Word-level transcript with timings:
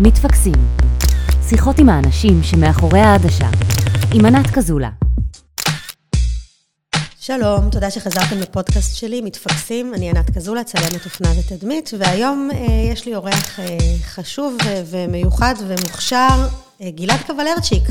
מתפקסים. 0.00 0.54
שיחות 1.48 1.78
עם 1.78 1.88
האנשים 1.88 2.42
שמאחורי 2.42 3.00
העדשה. 3.00 3.48
עם 4.14 4.26
ענת 4.26 4.50
קזולה. 4.50 4.90
שלום, 7.20 7.70
תודה 7.70 7.90
שחזרתם 7.90 8.38
לפודקאסט 8.38 8.96
שלי, 8.96 9.20
מתפקסים. 9.20 9.94
אני 9.94 10.10
ענת 10.10 10.30
קזולה, 10.30 10.64
צלמת 10.64 11.04
אופנה 11.04 11.28
ותדמית, 11.38 11.90
והיום 11.98 12.50
אה, 12.52 12.58
יש 12.92 13.06
לי 13.06 13.14
אורח 13.14 13.60
אה, 13.60 13.78
חשוב 14.04 14.56
ו- 14.64 14.82
ומיוחד 14.86 15.54
ומוכשר, 15.68 16.48
אה, 16.82 16.90
גלעד 16.90 17.20
קבלרצ'יק. 17.26 17.84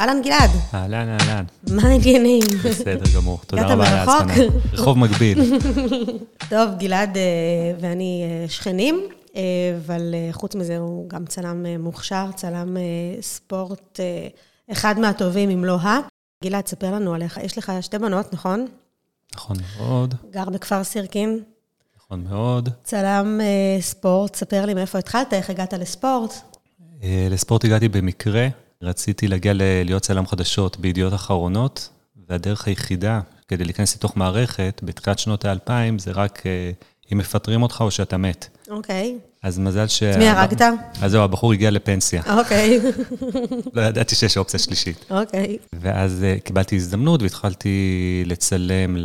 אהלן 0.00 0.22
גלעד. 0.24 0.50
אהלן, 0.74 1.08
אהלן. 1.08 1.44
מה 1.70 1.82
העניינים? 1.88 2.42
בסדר 2.64 3.04
גמור, 3.16 3.40
תודה 3.46 3.66
רבה 3.66 3.88
על? 3.88 4.08
ההזמנה. 4.08 4.34
רחוב 4.72 4.98
מקביל. 4.98 5.58
טוב, 6.50 6.70
גלעד 6.78 7.16
אה, 7.16 7.22
ואני 7.80 8.24
אה, 8.24 8.48
שכנים, 8.48 9.00
אה, 9.10 9.19
אבל 9.76 10.14
אה, 10.14 10.28
חוץ 10.32 10.54
מזה 10.54 10.78
הוא 10.78 11.08
גם 11.08 11.26
צלם 11.26 11.66
אה, 11.66 11.78
מוכשר, 11.78 12.30
צלם 12.34 12.76
אה, 12.76 13.22
ספורט, 13.22 14.00
אה, 14.00 14.28
אחד 14.72 14.98
מהטובים, 14.98 15.50
אם 15.50 15.64
לא 15.64 15.76
ה. 15.76 15.98
גלעד, 16.44 16.66
ספר 16.66 16.94
לנו 16.94 17.14
עליך. 17.14 17.36
יש 17.36 17.58
לך 17.58 17.72
שתי 17.80 17.98
בנות, 17.98 18.32
נכון? 18.32 18.66
נכון 19.34 19.56
מאוד, 19.78 20.14
גר 20.30 20.50
בכפר 20.50 20.84
סירקין, 20.84 21.42
נכון 22.10 22.24
מאוד. 22.24 22.68
צלם 22.84 23.40
אה, 23.40 23.80
ספורט. 23.80 24.34
ספר 24.36 24.66
לי 24.66 24.74
מאיפה 24.74 24.98
התחלת, 24.98 25.32
איך 25.32 25.50
הגעת 25.50 25.72
לספורט. 25.72 26.34
אה, 27.02 27.28
לספורט 27.30 27.64
הגעתי 27.64 27.88
במקרה, 27.88 28.48
רציתי 28.82 29.28
להגיע 29.28 29.52
להיות 29.56 30.02
צלם 30.02 30.26
חדשות 30.26 30.76
בידיעות 30.76 31.14
אחרונות, 31.14 31.88
והדרך 32.28 32.66
היחידה 32.66 33.20
כדי 33.48 33.64
להיכנס 33.64 33.96
לתוך 33.96 34.16
מערכת, 34.16 34.80
בתחילת 34.84 35.18
שנות 35.18 35.44
האלפיים, 35.44 35.98
זה 35.98 36.10
רק 36.10 36.46
אה, 36.46 36.70
אם 37.12 37.18
מפטרים 37.18 37.62
אותך 37.62 37.80
או 37.80 37.90
שאתה 37.90 38.16
מת. 38.16 38.48
אוקיי. 38.70 39.18
אז 39.42 39.58
מזל 39.58 39.86
ש... 39.86 40.02
את 40.02 40.16
מי 40.16 40.28
הרגת? 40.28 40.62
אז 41.02 41.10
זהו, 41.10 41.22
הבחור 41.22 41.52
הגיע 41.52 41.70
לפנסיה. 41.70 42.22
אוקיי. 42.38 42.80
לא 43.74 43.82
ידעתי 43.82 44.14
שיש 44.14 44.36
אופציה 44.36 44.60
שלישית. 44.60 45.04
אוקיי. 45.10 45.58
ואז 45.72 46.24
אה, 46.24 46.36
קיבלתי 46.44 46.76
הזדמנות 46.76 47.22
והתחלתי 47.22 48.22
לצלם 48.26 48.96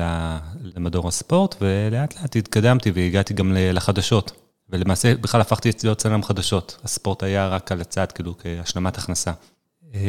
למדור 0.75 1.07
הספורט, 1.07 1.55
ולאט 1.61 2.22
לאט 2.22 2.35
התקדמתי 2.35 2.91
והגעתי 2.95 3.33
גם 3.33 3.52
לחדשות. 3.55 4.31
ולמעשה 4.69 5.16
בכלל 5.16 5.41
הפכתי 5.41 5.72
להיות 5.83 5.97
צלם 5.97 6.23
חדשות. 6.23 6.77
הספורט 6.83 7.23
היה 7.23 7.47
רק 7.47 7.72
על 7.72 7.81
הצד, 7.81 8.11
כאילו, 8.11 8.35
כהשלמת 8.38 8.97
הכנסה. 8.97 9.31
אה, 9.94 10.00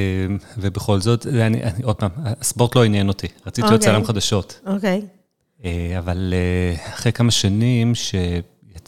ובכל 0.58 1.00
זאת, 1.00 1.26
אני, 1.26 1.62
אני, 1.62 1.82
עוד 1.82 1.96
פעם, 1.96 2.10
הספורט 2.16 2.76
לא 2.76 2.84
עניין 2.84 3.08
אותי, 3.08 3.26
רציתי 3.46 3.62
להיות 3.62 3.72
אוקיי. 3.72 3.92
צלם 3.92 4.04
חדשות. 4.04 4.60
אוקיי. 4.66 5.02
אה, 5.64 5.98
אבל 5.98 6.34
אחרי 6.94 7.12
כמה 7.12 7.30
שנים 7.30 7.92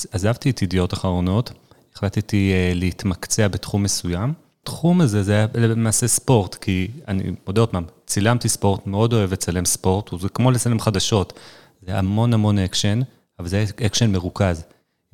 שעזבתי 0.00 0.50
את 0.50 0.62
ידיעות 0.62 0.94
אחרונות, 0.94 1.52
החלטתי 1.94 2.52
אה, 2.52 2.72
להתמקצע 2.74 3.48
בתחום 3.48 3.82
מסוים. 3.82 4.32
התחום 4.62 5.00
הזה 5.00 5.22
זה 5.22 5.32
היה 5.34 5.46
למעשה 5.54 6.08
ספורט, 6.08 6.54
כי 6.54 6.88
אני 7.08 7.22
מודה 7.46 7.60
עוד 7.60 7.68
פעם, 7.68 7.84
צילמתי 8.06 8.48
ספורט, 8.48 8.86
מאוד 8.86 9.12
אוהב 9.12 9.32
לצלם 9.32 9.64
ספורט, 9.64 10.10
זה 10.20 10.28
כמו 10.28 10.50
לצלם 10.50 10.80
חדשות, 10.80 11.38
זה 11.86 11.98
המון 11.98 12.34
המון 12.34 12.58
אקשן, 12.58 13.00
אבל 13.38 13.48
זה 13.48 13.64
אקשן 13.86 14.12
מרוכז. 14.12 14.64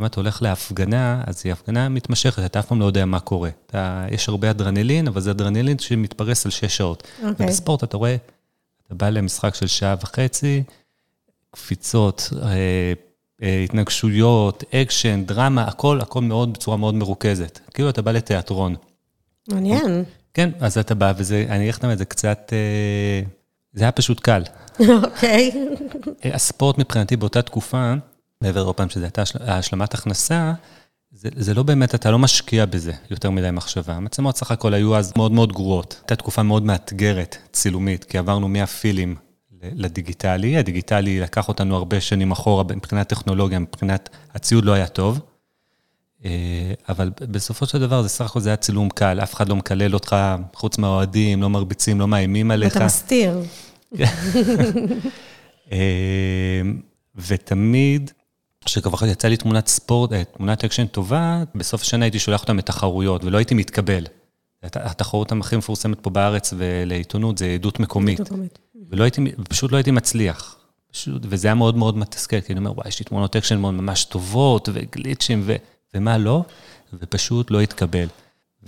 אם 0.00 0.06
אתה 0.06 0.20
הולך 0.20 0.42
להפגנה, 0.42 1.22
אז 1.26 1.42
היא 1.44 1.52
הפגנה 1.52 1.88
מתמשכת, 1.88 2.44
אתה 2.44 2.58
אף 2.58 2.66
פעם 2.66 2.80
לא 2.80 2.84
יודע 2.84 3.04
מה 3.04 3.20
קורה. 3.20 3.50
אתה, 3.66 4.06
יש 4.10 4.28
הרבה 4.28 4.50
אדרנלין, 4.50 5.08
אבל 5.08 5.20
זה 5.20 5.30
אדרנלין 5.30 5.78
שמתפרס 5.78 6.46
על 6.46 6.50
שש 6.52 6.76
שעות. 6.76 7.02
אוקיי. 7.22 7.46
ובספורט 7.46 7.84
אתה 7.84 7.96
רואה, 7.96 8.16
אתה 8.86 8.94
בא 8.94 9.08
למשחק 9.08 9.54
של 9.54 9.66
שעה 9.66 9.94
וחצי, 10.02 10.62
קפיצות, 11.50 12.30
אה, 12.42 12.92
התנגשויות, 13.42 14.64
אקשן, 14.74 15.24
דרמה, 15.24 15.62
הכל, 15.64 16.00
הכל 16.00 16.20
מאוד, 16.22 16.52
בצורה 16.52 16.76
מאוד 16.76 16.94
מרוכזת. 16.94 17.60
כאילו 17.74 17.90
אתה 17.90 18.02
בא 18.02 18.12
לתיאטרון. 18.12 18.74
מעניין. 19.48 20.04
כן, 20.34 20.50
אז 20.60 20.78
אתה 20.78 20.94
בא, 20.94 21.12
וזה, 21.16 21.46
אני 21.48 21.62
אגיד 21.62 21.74
לכם, 21.74 21.94
זה 21.94 22.04
קצת, 22.04 22.52
אה, 22.52 23.22
זה 23.72 23.84
היה 23.84 23.92
פשוט 23.92 24.20
קל. 24.20 24.42
אוקיי. 25.04 25.50
אה, 26.24 26.34
הספורט 26.34 26.78
מבחינתי 26.78 27.16
באותה 27.16 27.42
תקופה, 27.42 27.94
מעבר 28.40 28.64
עוד 28.64 28.74
פעם 28.74 28.88
שזה 28.90 29.04
הייתה 29.04 29.22
השל- 29.22 29.38
השלמת 29.42 29.94
הכנסה, 29.94 30.52
זה, 31.12 31.28
זה 31.36 31.54
לא 31.54 31.62
באמת, 31.62 31.94
אתה 31.94 32.10
לא 32.10 32.18
משקיע 32.18 32.66
בזה 32.66 32.92
יותר 33.10 33.30
מדי 33.30 33.50
מחשבה. 33.50 33.92
המצלמות 33.94 34.36
סך 34.36 34.50
הכל 34.50 34.74
היו 34.74 34.96
אז 34.96 35.12
מאוד 35.16 35.32
מאוד 35.32 35.52
גרועות. 35.52 35.96
הייתה 36.00 36.16
תקופה 36.16 36.42
מאוד 36.42 36.62
מאתגרת, 36.62 37.36
צילומית, 37.52 38.04
כי 38.04 38.18
עברנו 38.18 38.48
מהפילם 38.48 39.16
לדיגיטלי. 39.72 40.56
הדיגיטלי 40.56 41.20
לקח 41.20 41.48
אותנו 41.48 41.76
הרבה 41.76 42.00
שנים 42.00 42.32
אחורה 42.32 42.64
מבחינת 42.64 43.08
טכנולוגיה, 43.08 43.58
מבחינת 43.58 44.08
הציוד 44.34 44.64
לא 44.64 44.72
היה 44.72 44.86
טוב. 44.86 45.20
אה, 46.24 46.72
אבל 46.88 47.10
בסופו 47.18 47.66
של 47.66 47.80
דבר 47.80 48.02
זה 48.02 48.08
סך 48.08 48.24
הכל 48.24 48.40
זה 48.40 48.48
היה 48.48 48.56
צילום 48.56 48.88
קל, 48.90 49.20
אף 49.22 49.34
אחד 49.34 49.48
לא 49.48 49.56
מקלל 49.56 49.94
אותך, 49.94 50.16
חוץ 50.54 50.78
מהאוהדים, 50.78 51.42
לא 51.42 51.50
מרביצים, 51.50 52.00
לא 52.00 52.08
מאיימים 52.08 52.50
עליך. 52.50 52.76
אתה 52.76 52.84
מסתיר. 52.84 53.40
אה, 55.72 56.62
ותמיד, 57.16 58.10
כשכבר 58.64 59.06
יצא 59.06 59.28
לי 59.28 59.36
תמונת 59.36 59.66
ספורט, 59.66 60.12
אה, 60.12 60.24
תמונת 60.24 60.64
אקשן 60.64 60.86
טובה, 60.86 61.42
בסוף 61.54 61.82
השנה 61.82 62.04
הייתי 62.04 62.18
שולח 62.18 62.42
אותם 62.42 62.58
לתחרויות, 62.58 63.24
ולא 63.24 63.38
הייתי 63.38 63.54
מתקבל. 63.54 64.04
הת- 64.64 64.76
התחרות 64.76 65.32
הכי 65.40 65.56
מפורסמת 65.56 66.00
פה 66.00 66.10
בארץ 66.10 66.54
ולעיתונות 66.56 67.38
זה 67.38 67.46
עדות 67.46 67.80
מקומית. 67.80 68.20
מקומית. 68.20 68.58
ולא 68.90 69.04
הייתי, 69.04 69.20
פשוט 69.48 69.72
לא 69.72 69.76
הייתי 69.76 69.90
מצליח. 69.90 70.56
פשוט, 70.92 71.22
וזה 71.28 71.48
היה 71.48 71.54
מאוד 71.54 71.76
מאוד 71.76 71.98
מתסכל, 71.98 72.40
כי 72.40 72.52
אני 72.52 72.58
אומר, 72.58 72.72
וואי, 72.72 72.88
יש 72.88 72.98
לי 72.98 73.04
תמונות 73.04 73.36
אקשן 73.36 73.58
מאוד 73.58 73.74
ממש 73.74 74.04
טובות, 74.04 74.68
וגליצ'ים, 74.72 75.42
ו, 75.44 75.56
ומה 75.94 76.18
לא, 76.18 76.44
ופשוט 76.92 77.50
לא 77.50 77.60
התקבל. 77.60 78.06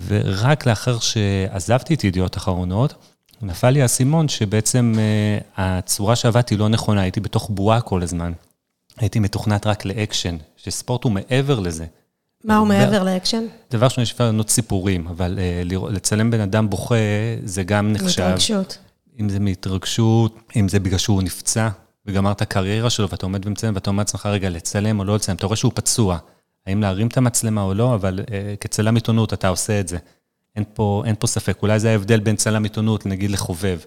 ורק 0.07 0.65
לאחר 0.65 0.99
שעזבתי 0.99 1.93
את 1.93 2.03
ידיעות 2.03 2.37
אחרונות, 2.37 2.93
נפל 3.41 3.69
לי 3.69 3.81
האסימון 3.81 4.27
שבעצם 4.27 4.93
אה, 4.97 5.37
הצורה 5.77 6.15
שעבדתי 6.15 6.57
לא 6.57 6.69
נכונה, 6.69 7.01
הייתי 7.01 7.19
בתוך 7.19 7.49
בועה 7.53 7.81
כל 7.81 8.03
הזמן. 8.03 8.31
הייתי 8.97 9.19
מתוכנת 9.19 9.67
רק 9.67 9.85
לאקשן, 9.85 10.37
שספורט 10.57 11.03
הוא 11.03 11.11
מעבר 11.11 11.59
לזה. 11.59 11.85
מה 12.43 12.57
הוא 12.57 12.67
מעבר 12.67 13.03
לאקשן? 13.03 13.43
דבר 13.71 13.85
ראשון, 13.85 14.01
יש 14.01 14.11
אפשר 14.11 14.25
לבנות 14.25 14.49
סיפורים, 14.49 15.07
אבל 15.07 15.39
אה, 15.39 15.61
לצלם 15.89 16.31
בן 16.31 16.39
אדם 16.39 16.69
בוכה, 16.69 16.95
זה 17.43 17.63
גם 17.63 17.93
נחשב. 17.93 18.21
התרגשות. 18.21 18.77
אם 19.19 19.29
זה 19.29 19.39
מהתרגשות, 19.39 20.39
אם 20.55 20.69
זה 20.69 20.79
בגלל 20.79 20.97
שהוא 20.97 21.23
נפצע 21.23 21.69
וגמר 22.05 22.31
את 22.31 22.41
הקריירה 22.41 22.89
שלו, 22.89 23.09
ואתה 23.09 23.25
עומד 23.25 23.47
ומצלם, 23.47 23.75
ואתה 23.75 23.89
אומר 23.89 24.01
לעצמך, 24.01 24.25
רגע, 24.25 24.49
לצלם 24.49 24.99
או 24.99 25.03
לא 25.03 25.15
לצלם, 25.15 25.35
אתה 25.35 25.45
רואה 25.45 25.55
שהוא 25.55 25.71
פצוע. 25.75 26.17
האם 26.67 26.81
להרים 26.81 27.07
את 27.07 27.17
המצלמה 27.17 27.61
או 27.61 27.73
לא, 27.73 27.95
אבל 27.95 28.19
אה, 28.31 28.55
כצלם 28.59 28.95
עיתונות 28.95 29.33
אתה 29.33 29.47
עושה 29.47 29.79
את 29.79 29.87
זה. 29.87 29.97
אין 30.55 30.63
פה, 30.73 31.03
אין 31.05 31.15
פה 31.19 31.27
ספק. 31.27 31.57
אולי 31.61 31.79
זה 31.79 31.91
ההבדל 31.91 32.19
בין 32.19 32.35
צלם 32.35 32.63
עיתונות, 32.63 33.05
נגיד 33.05 33.31
לחובב, 33.31 33.79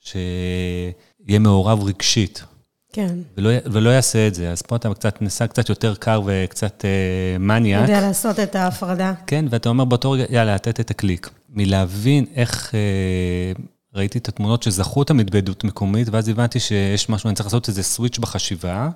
שיהיה 0.00 1.38
מעורב 1.40 1.84
רגשית, 1.84 2.44
כן. 2.92 3.18
ולא, 3.36 3.50
ולא 3.64 3.90
יעשה 3.90 4.28
את 4.28 4.34
זה. 4.34 4.50
אז 4.50 4.62
פה 4.62 4.76
אתה 4.76 4.94
קצת, 4.94 5.22
נסע 5.22 5.46
קצת 5.46 5.68
יותר 5.68 5.94
קר 5.94 6.22
וקצת 6.26 6.84
אה, 6.84 7.38
מניאק. 7.38 7.82
יודע 7.88 8.00
לעשות 8.00 8.40
את 8.40 8.54
ההפרדה. 8.56 9.12
כן, 9.26 9.44
ואתה 9.50 9.68
אומר 9.68 9.84
באותו 9.84 10.10
רגע, 10.10 10.24
יאללה, 10.30 10.54
לתת 10.54 10.80
את 10.80 10.90
הקליק. 10.90 11.30
מלהבין 11.50 12.24
איך 12.34 12.74
אה, 12.74 13.52
ראיתי 13.94 14.18
את 14.18 14.28
התמונות 14.28 14.62
שזכו 14.62 15.04
תמיד 15.04 15.30
בעדות 15.30 15.64
מקומית, 15.64 16.08
ואז 16.08 16.28
הבנתי 16.28 16.60
שיש 16.60 17.08
משהו, 17.08 17.28
אני 17.28 17.34
צריך 17.34 17.46
לעשות 17.46 17.68
איזה 17.68 17.82
סוויץ' 17.82 18.18
בחשיבה. 18.18 18.88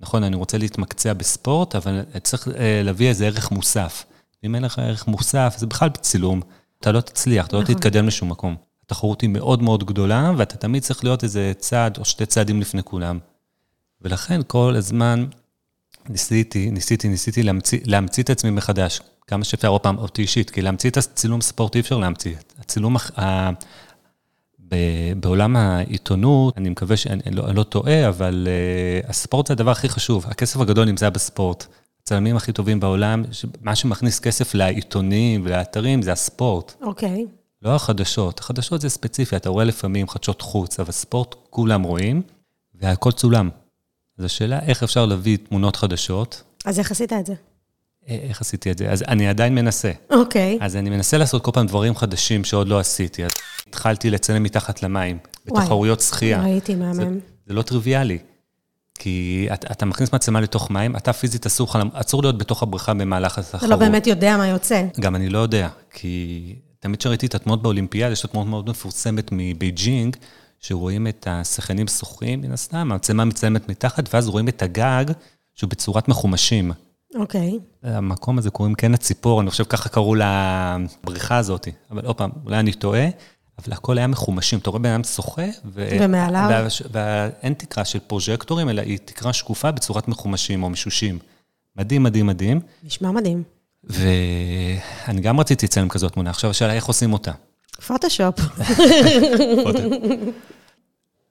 נכון, 0.00 0.24
אני 0.24 0.36
רוצה 0.36 0.58
להתמקצע 0.58 1.12
בספורט, 1.12 1.76
אבל 1.76 2.02
צריך 2.22 2.48
אה, 2.48 2.80
להביא 2.84 3.08
איזה 3.08 3.26
ערך 3.26 3.50
מוסף. 3.50 4.04
אם 4.44 4.54
אין 4.54 4.62
לך 4.62 4.78
ערך 4.78 5.06
מוסף, 5.06 5.54
זה 5.58 5.66
בכלל 5.66 5.88
בצילום. 5.88 6.40
אתה 6.80 6.92
לא 6.92 7.00
תצליח, 7.00 7.46
אתה 7.46 7.56
לא 7.56 7.62
נכון. 7.62 7.74
תתקדם 7.74 8.06
לשום 8.06 8.30
מקום. 8.30 8.56
התחרות 8.86 9.20
היא 9.20 9.30
מאוד 9.30 9.62
מאוד 9.62 9.84
גדולה, 9.84 10.32
ואתה 10.36 10.56
תמיד 10.56 10.82
צריך 10.82 11.04
להיות 11.04 11.24
איזה 11.24 11.52
צעד 11.58 11.98
או 11.98 12.04
שתי 12.04 12.26
צעדים 12.26 12.60
לפני 12.60 12.82
כולם. 12.82 13.18
ולכן 14.02 14.40
כל 14.46 14.74
הזמן 14.76 15.26
ניסיתי, 16.08 16.70
ניסיתי, 16.70 17.08
ניסיתי 17.08 17.42
להמציא, 17.42 17.78
להמציא 17.84 18.22
את 18.22 18.30
עצמי 18.30 18.50
מחדש. 18.50 19.00
כמה 19.26 19.44
שאפשר, 19.44 19.68
עוד 19.68 19.80
פעם, 19.80 19.98
אותי 19.98 20.22
אישית, 20.22 20.50
כי 20.50 20.62
להמציא 20.62 20.90
את 20.90 20.96
הצילום 20.96 21.40
ספורט 21.40 21.74
אי 21.74 21.80
אפשר 21.80 21.98
להמציא. 21.98 22.34
הצילום, 22.58 22.96
ה... 22.96 23.50
ב- 24.68 25.12
בעולם 25.20 25.56
העיתונות, 25.56 26.58
אני 26.58 26.68
מקווה 26.68 26.96
שאני 26.96 27.22
אני 27.26 27.36
לא, 27.36 27.46
אני 27.46 27.56
לא 27.56 27.62
טועה, 27.62 28.08
אבל 28.08 28.48
uh, 29.04 29.10
הספורט 29.10 29.46
זה 29.46 29.52
הדבר 29.52 29.70
הכי 29.70 29.88
חשוב. 29.88 30.26
הכסף 30.28 30.60
הגדול 30.60 30.84
נמצא 30.84 31.10
בספורט. 31.10 31.66
הצלמים 32.02 32.36
הכי 32.36 32.52
טובים 32.52 32.80
בעולם, 32.80 33.24
מה 33.60 33.76
שמכניס 33.76 34.20
כסף 34.20 34.54
לעיתונים 34.54 35.42
ולאתרים 35.44 36.02
זה 36.02 36.12
הספורט. 36.12 36.74
אוקיי. 36.82 37.26
לא 37.62 37.74
החדשות. 37.74 38.38
החדשות 38.40 38.80
זה 38.80 38.88
ספציפי, 38.88 39.36
אתה 39.36 39.48
רואה 39.48 39.64
לפעמים 39.64 40.08
חדשות 40.08 40.42
חוץ, 40.42 40.80
אבל 40.80 40.92
ספורט 40.92 41.34
כולם 41.50 41.82
רואים, 41.82 42.22
והכל 42.74 43.12
צולם. 43.12 43.50
אז 44.18 44.24
השאלה 44.24 44.60
איך 44.60 44.82
אפשר 44.82 45.06
להביא 45.06 45.36
תמונות 45.48 45.76
חדשות, 45.76 46.42
אז 46.64 46.78
איך 46.78 46.90
עשית 46.90 47.12
את 47.12 47.26
זה? 47.26 47.34
איך 48.06 48.40
עשיתי 48.40 48.70
את 48.70 48.78
זה? 48.78 48.90
אז 48.90 49.02
אני 49.02 49.28
עדיין 49.28 49.54
מנסה. 49.54 49.92
אוקיי. 50.10 50.58
אז 50.60 50.76
אני 50.76 50.90
מנסה 50.90 51.18
לעשות 51.18 51.44
כל 51.44 51.50
פעם 51.54 51.66
דברים 51.66 51.96
חדשים 51.96 52.44
שעוד 52.44 52.68
לא 52.68 52.78
עשיתי. 52.78 53.24
אז 53.24 53.30
התחלתי 53.68 54.10
לצלם 54.10 54.42
מתחת 54.42 54.82
למים, 54.82 55.18
וואי. 55.48 55.62
בתחרויות 55.62 56.00
שחייה. 56.00 56.42
ראיתי, 56.42 56.76
זה, 56.76 56.82
מהמם. 56.82 57.18
זה 57.46 57.54
לא 57.54 57.62
טריוויאלי. 57.62 58.18
כי 58.98 59.48
אתה, 59.54 59.72
אתה 59.72 59.86
מכניס 59.86 60.12
מצלמה 60.12 60.40
לתוך 60.40 60.70
מים, 60.70 60.96
אתה 60.96 61.12
פיזית 61.12 61.46
אסור 61.46 61.68
אסור 61.92 62.22
להיות 62.22 62.38
בתוך 62.38 62.62
הבריכה 62.62 62.94
במהלך 62.94 63.38
התחרות. 63.38 63.62
אתה 63.62 63.70
לא 63.70 63.76
באמת 63.76 64.06
יודע 64.06 64.36
מה 64.36 64.48
יוצא. 64.48 64.82
גם 65.00 65.16
אני 65.16 65.28
לא 65.28 65.38
יודע, 65.38 65.68
כי 65.90 66.54
תמיד 66.86 66.98
כשראיתי 66.98 67.26
את 67.26 67.34
התמונות 67.34 67.62
באולימפיאד, 67.62 68.12
יש 68.12 68.20
את 68.20 68.24
התמונות 68.24 68.50
מאוד 68.50 68.70
מפורסמת 68.70 69.28
מבייג'ינג, 69.32 70.16
שרואים 70.60 71.06
את 71.06 71.26
השחיינים 71.30 71.88
שוחים, 71.88 72.40
מן 72.40 72.52
הסתם, 72.52 72.92
המצלמה 72.92 73.24
מצלמת 73.24 73.68
מתחת, 73.68 74.14
ואז 74.14 74.28
רואים 74.28 74.48
את 74.48 74.62
הגג, 74.62 75.04
שהוא 75.54 75.70
בצורת 75.70 76.08
מחומשים. 76.08 76.72
אוקיי. 77.14 77.58
המקום 77.82 78.38
הזה 78.38 78.50
קוראים 78.50 78.74
קן 78.74 78.94
הציפור, 78.94 79.40
אני 79.40 79.50
חושב 79.50 79.64
ככה 79.64 79.88
קראו 79.88 80.14
לבריכה 80.14 81.36
הזאת. 81.36 81.68
אבל 81.90 82.06
עוד 82.06 82.16
פעם, 82.16 82.30
אולי 82.44 82.58
אני 82.58 82.72
טועה, 82.72 83.06
אבל 83.58 83.72
הכל 83.72 83.98
היה 83.98 84.06
מחומשים. 84.06 84.58
אתה 84.58 84.70
רואה 84.70 84.82
בן 84.82 84.90
אדם 84.90 85.04
שוחה, 85.04 85.46
ו... 85.64 85.88
ומעליו? 86.00 86.66
ואין 86.90 87.54
תקרה 87.54 87.84
של 87.84 87.98
פרוז'קטורים, 87.98 88.68
אלא 88.68 88.82
היא 88.82 88.98
תקרה 89.04 89.32
שקופה 89.32 89.70
בצורת 89.70 90.08
מחומשים 90.08 90.62
או 90.62 90.70
משושים. 90.70 91.18
מדהים, 91.76 92.02
מדהים, 92.02 92.26
מדהים. 92.26 92.60
נשמע 92.84 93.10
מדהים. 93.10 93.55
ואני 93.86 95.20
גם 95.20 95.40
רציתי 95.40 95.66
לצלם 95.66 95.88
כזאת 95.88 96.12
תמונה. 96.12 96.30
עכשיו 96.30 96.50
השאלה 96.50 96.72
איך 96.72 96.84
עושים 96.86 97.12
אותה. 97.12 97.32
פוטושופ. 97.86 98.34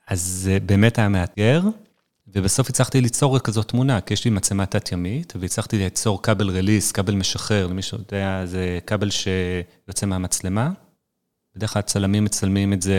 אז 0.07 0.21
זה 0.21 0.57
באמת 0.65 0.97
היה 0.97 1.09
מאתגר, 1.09 1.61
ובסוף 2.27 2.69
הצלחתי 2.69 3.01
ליצור 3.01 3.39
כזאת 3.39 3.67
תמונה, 3.67 4.01
כי 4.01 4.13
יש 4.13 4.25
לי 4.25 4.31
מצלמה 4.31 4.65
תת-ימית, 4.65 5.33
והצלחתי 5.39 5.77
ליצור 5.77 6.21
כבל 6.21 6.49
רליס, 6.49 6.91
כבל 6.91 7.15
משחרר, 7.15 7.67
למי 7.67 7.81
שיודע, 7.81 8.41
זה 8.45 8.79
כבל 8.87 9.09
שיוצא 9.09 10.05
מהמצלמה. 10.05 10.71
בדרך 11.55 11.73
כלל 11.73 11.81
צלמים 11.81 12.23
מצלמים 12.23 12.73
את 12.73 12.81
זה 12.81 12.97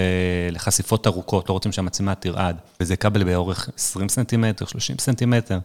לחשיפות 0.53 1.07
ארוכות, 1.07 1.49
לא 1.49 1.55
רוצים 1.55 1.73
שהמצלמה 1.73 2.15
תרעד. 2.15 2.57
וזה 2.81 2.97
כבל 2.97 3.25
באורך 3.25 3.71
20 3.77 4.09
סנטימטר, 4.09 4.67
30 4.67 4.99
סנטימטר. 4.99 5.59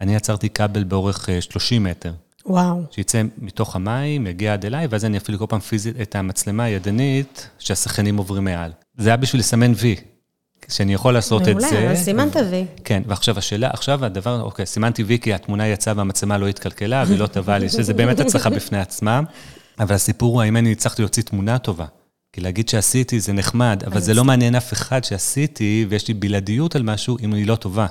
אני 0.00 0.14
יצרתי 0.14 0.50
כבל 0.50 0.84
באורך 0.84 1.28
30 1.40 1.84
מטר. 1.84 2.12
וואו. 2.46 2.82
שיצא 2.90 3.22
מתוך 3.38 3.76
המים, 3.76 4.26
יגיע 4.26 4.52
עד 4.52 4.64
אליי, 4.64 4.86
ואז 4.90 5.04
אני 5.04 5.16
אפעיל 5.16 5.38
כל 5.38 5.46
פעם 5.48 5.60
פיזית 5.60 6.00
את 6.00 6.16
המצלמה 6.16 6.64
הידנית 6.64 7.48
שהשחקנים 7.58 8.16
עוברים 8.16 8.44
מעל. 8.44 8.72
זה 8.96 9.08
היה 9.08 9.16
בשביל 9.16 9.40
לסמן 9.40 9.72
וי, 9.76 9.96
שאני 10.68 10.94
יכול 10.94 11.14
לעשות 11.14 11.42
מעולה, 11.42 11.56
את 11.56 11.60
זה. 11.60 11.76
מעולה, 11.76 11.86
אבל 11.90 11.96
סימנת 11.96 12.36
וי. 12.50 12.64
כן, 12.84 13.02
ועכשיו 13.06 13.38
השאלה, 13.38 13.70
עכשיו 13.72 14.04
הדבר, 14.04 14.42
אוקיי, 14.42 14.66
סימנתי 14.66 15.02
וי 15.02 15.18
כי 15.18 15.34
התמונה 15.34 15.68
יצאה 15.68 15.94
והמצלמה 15.96 16.38
לא 16.38 16.48
התקלקלה 16.48 17.04
והיא 17.06 17.18
לא 17.18 17.26
טובה 17.26 17.58
לי, 17.58 17.68
שזה 17.68 17.94
באמת 17.94 18.20
הצלחה 18.20 18.50
בפני 18.56 18.78
עצמה. 18.78 19.20
אבל 19.78 19.94
הסיפור 19.94 20.34
הוא 20.34 20.42
האם 20.42 20.56
אני 20.56 20.72
הצלחתי 20.72 21.02
להוציא 21.02 21.22
תמונה 21.22 21.58
טובה. 21.58 21.86
כי 22.32 22.40
להגיד 22.40 22.68
שעשיתי 22.68 23.20
זה 23.20 23.32
נחמד, 23.32 23.82
אבל 23.86 24.00
זה 24.00 24.14
לא 24.14 24.24
מעניין 24.24 24.54
אף 24.54 24.72
אחד 24.72 25.04
שעשיתי 25.04 25.86
ויש 25.88 26.08
לי 26.08 26.14
בלעדיות 26.14 26.76
על 26.76 26.82
משהו 26.82 27.16
אם 27.22 27.34
היא 27.34 27.46
לא 27.46 27.56
טובה. 27.56 27.86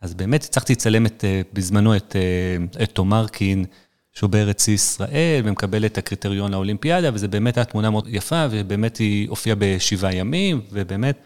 אז 0.00 0.14
באמת 0.14 0.44
הצלחתי 0.44 0.72
לצלם 0.72 1.06
את, 1.06 1.24
אה, 1.24 1.40
בזמנו 1.52 1.96
את, 1.96 2.16
אה, 2.16 2.82
את 2.84 2.90
תומרקין, 2.90 3.64
שהוא 4.12 4.30
בארץ 4.30 4.68
ישראל, 4.68 5.42
ומקבל 5.44 5.86
את 5.86 5.98
הקריטריון 5.98 6.50
לאולימפיאדה, 6.52 7.10
וזו 7.14 7.28
באמת 7.28 7.56
הייתה 7.56 7.70
תמונה 7.70 7.90
מאוד 7.90 8.08
יפה, 8.08 8.46
ובאמת 8.50 8.96
היא 8.96 9.28
הופיעה 9.28 9.56
בשבעה 9.58 10.14
ימים, 10.14 10.60
ובאמת 10.72 11.18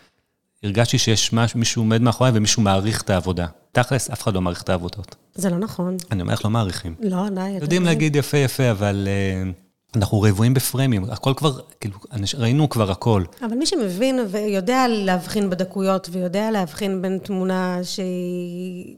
הרגשתי 0.62 0.98
שיש 0.98 1.32
מישהו 1.54 1.82
עומד 1.82 2.02
מאחוריי 2.02 2.32
ומישהו 2.34 2.62
מעריך 2.62 3.02
את 3.02 3.10
העבודה. 3.10 3.46
תכלס, 3.72 4.10
אף 4.10 4.22
אחד 4.22 4.34
לא 4.34 4.40
מעריך 4.40 4.62
את 4.62 4.68
העבודות. 4.68 5.16
זה 5.34 5.50
לא 5.50 5.58
נכון. 5.58 5.96
אני 6.10 6.22
אומר 6.22 6.32
איך 6.32 6.44
לא 6.44 6.50
מעריכים. 6.50 6.94
לא, 7.00 7.28
די. 7.28 7.48
יודעים 7.48 7.84
להגיד 7.84 8.16
יפה 8.16 8.36
יפה, 8.36 8.70
אבל 8.70 9.08
uh, 9.08 9.63
אנחנו 9.96 10.20
רבועים 10.20 10.54
בפריימים, 10.54 11.04
הכל 11.10 11.34
כבר, 11.36 11.60
כאילו, 11.80 11.98
ראינו 12.38 12.68
כבר 12.68 12.90
הכל. 12.90 13.24
אבל 13.42 13.54
מי 13.54 13.66
שמבין 13.66 14.20
ויודע 14.30 14.86
להבחין 14.88 15.50
בדקויות, 15.50 16.08
ויודע 16.12 16.50
להבחין 16.50 17.02
בין 17.02 17.18
תמונה 17.18 17.78
שהיא... 17.82 18.96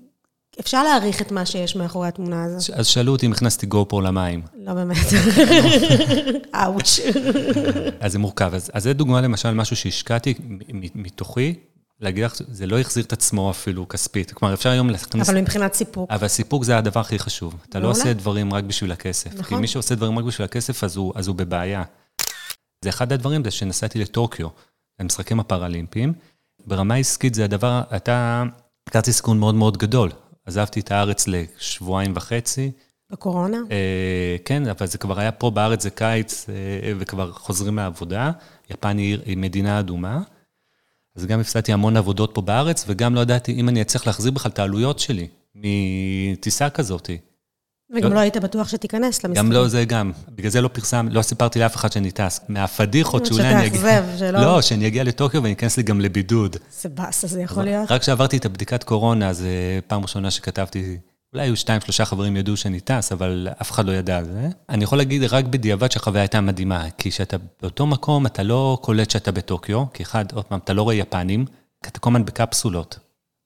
אפשר 0.60 0.82
להעריך 0.82 1.22
את 1.22 1.32
מה 1.32 1.46
שיש 1.46 1.76
מאחורי 1.76 2.08
התמונה 2.08 2.44
הזאת. 2.44 2.70
אז 2.70 2.86
שאלו 2.86 3.12
אותי 3.12 3.26
אם 3.26 3.32
הכנסתי 3.32 3.66
גו 3.66 3.88
פרו 3.88 4.00
למים. 4.00 4.42
לא 4.58 4.74
באמת. 4.74 4.96
אאוץ'. 6.64 7.00
אז 8.00 8.12
זה 8.12 8.18
מורכב. 8.18 8.54
אז, 8.54 8.70
אז 8.72 8.82
זה 8.82 8.92
דוגמה 8.92 9.20
למשל 9.20 9.54
משהו 9.54 9.76
שהשקעתי 9.76 10.34
מתוכי, 10.94 11.54
להגיד 12.00 12.24
לך, 12.24 12.34
זה 12.48 12.66
לא 12.66 12.80
החזיר 12.80 13.04
את 13.04 13.12
עצמו 13.12 13.50
אפילו 13.50 13.88
כספית. 13.88 14.32
כלומר, 14.32 14.54
אפשר 14.54 14.70
היום 14.70 14.90
להכניס... 14.90 15.28
אבל 15.28 15.40
מבחינת 15.40 15.74
סיפוק. 15.74 16.10
אבל 16.10 16.28
סיפוק 16.28 16.64
זה 16.64 16.78
הדבר 16.78 17.00
הכי 17.00 17.18
חשוב. 17.18 17.54
אתה 17.68 17.80
לא 17.80 17.90
עושה 17.90 18.12
דברים 18.12 18.54
רק 18.54 18.64
בשביל 18.64 18.92
הכסף. 18.92 19.34
נכון. 19.34 19.44
כי 19.44 19.54
מי 19.54 19.66
שעושה 19.66 19.94
דברים 19.94 20.18
רק 20.18 20.24
בשביל 20.24 20.44
הכסף, 20.44 20.84
אז 20.84 20.96
הוא, 20.96 21.12
אז 21.16 21.28
הוא 21.28 21.36
בבעיה. 21.36 21.82
זה 22.84 22.88
אחד 22.88 23.12
הדברים, 23.12 23.44
זה 23.44 23.50
שנסעתי 23.50 23.98
לטוקיו, 23.98 24.48
למשחקים 25.00 25.40
הפראלימפיים. 25.40 26.12
ברמה 26.66 26.94
עסקית 26.94 27.34
זה 27.34 27.44
הדבר, 27.44 27.82
אתה, 27.96 28.44
לקחתי 28.88 29.12
סיכון 29.12 29.38
מאוד 29.38 29.54
מאוד 29.54 29.76
גדול. 29.76 30.10
עזבתי 30.46 30.80
את 30.80 30.90
הארץ 30.90 31.28
לשבועיים 31.28 32.12
וחצי. 32.16 32.70
בקורונה? 33.12 33.58
אה, 33.70 34.36
כן, 34.44 34.68
אבל 34.68 34.86
זה 34.86 34.98
כבר 34.98 35.20
היה 35.20 35.32
פה 35.32 35.50
בארץ, 35.50 35.82
זה 35.82 35.90
קיץ, 35.90 36.46
אה, 36.48 36.92
וכבר 36.98 37.32
חוזרים 37.32 37.76
מהעבודה. 37.76 38.30
יפן 38.70 38.98
היא, 38.98 39.18
היא 39.24 39.36
מדינה 39.36 39.80
אדומה. 39.80 40.22
אז 41.16 41.26
גם 41.26 41.40
הפסדתי 41.40 41.72
המון 41.72 41.96
עבודות 41.96 42.30
פה 42.34 42.40
בארץ, 42.40 42.84
וגם 42.88 43.14
לא 43.14 43.20
ידעתי 43.20 43.52
אם 43.52 43.68
אני 43.68 43.82
אצליח 43.82 44.06
להחזיר 44.06 44.32
בכלל 44.32 44.52
את 44.52 44.58
העלויות 44.58 44.98
שלי 44.98 45.28
מטיסה 45.54 46.70
כזאת. 46.70 47.10
וגם 47.96 48.10
לא, 48.10 48.14
לא 48.14 48.20
היית 48.20 48.36
בטוח 48.36 48.68
שתיכנס 48.68 49.24
למשחקים. 49.24 49.34
גם 49.34 49.52
לא 49.52 49.68
זה 49.68 49.84
גם. 49.84 50.12
בגלל 50.28 50.50
זה 50.50 50.60
לא 50.60 50.68
פרסם, 50.68 51.08
לא 51.10 51.22
סיפרתי 51.22 51.58
לאף 51.58 51.76
אחד 51.76 51.92
שאני 51.92 52.10
טס. 52.10 52.40
מהפדיחות 52.48 53.26
שאולי 53.26 53.54
אני 53.54 53.66
אגיע... 53.66 53.80
שתאכזב, 53.80 54.04
שלא... 54.18 54.40
לא, 54.40 54.62
שאני 54.62 54.86
אגיע 54.86 55.04
לטוקיו 55.04 55.42
ואני 55.42 55.54
אכנס 55.54 55.76
לי 55.76 55.82
גם 55.82 56.00
לבידוד. 56.00 56.56
זה 56.80 56.88
באסה, 56.88 57.26
זה 57.26 57.42
יכול 57.42 57.64
להיות. 57.64 57.90
רק 57.90 58.00
כשעברתי 58.00 58.36
את 58.36 58.44
הבדיקת 58.44 58.84
קורונה, 58.84 59.32
זה 59.32 59.78
פעם 59.86 60.02
ראשונה 60.02 60.30
שכתבתי, 60.30 60.96
אולי 61.32 61.44
היו 61.44 61.56
שתיים, 61.56 61.80
שלושה 61.80 62.04
חברים 62.04 62.36
ידעו 62.36 62.56
שאני 62.56 62.80
טס, 62.80 63.12
אבל 63.12 63.48
אף 63.62 63.70
אחד 63.70 63.86
לא 63.86 63.92
ידע 63.92 64.18
על 64.18 64.24
זה. 64.24 64.48
אני 64.68 64.84
יכול 64.84 64.98
להגיד 64.98 65.22
רק 65.22 65.44
בדיעבד 65.44 65.90
שהחוויה 65.90 66.22
הייתה 66.22 66.40
מדהימה, 66.40 66.90
כי 66.98 67.10
כשאתה 67.10 67.36
באותו 67.62 67.86
מקום, 67.86 68.26
אתה 68.26 68.42
לא 68.42 68.78
קולט 68.82 69.10
שאתה 69.10 69.32
בטוקיו, 69.32 69.84
כי 69.92 70.02
אחד, 70.02 70.24
עוד 70.32 70.44
פעם, 70.44 70.58
אתה 70.58 70.72
לא 70.72 70.82
רואה 70.82 70.94
יפנים, 70.94 71.44
כי 71.82 71.90
אתה 71.90 72.00
כל 72.00 72.10
הזמן 72.10 72.24
בקפסולות. 72.24 72.98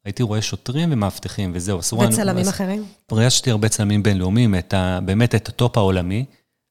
הייתי 0.05 0.23
רואה 0.23 0.43
שוטרים 0.43 0.89
ומאבטחים, 0.93 1.53
וזהו, 1.55 1.81
אסור 1.81 2.03
לנו... 2.03 2.13
וצלמים 2.13 2.49
אחרים? 2.49 2.85
פגשתי 3.07 3.51
הרבה 3.51 3.69
צלמים 3.69 4.03
בינלאומיים, 4.03 4.55
את 4.55 4.75
ה, 4.75 4.99
באמת 5.05 5.35
את 5.35 5.49
הטופ 5.49 5.77
העולמי, 5.79 6.25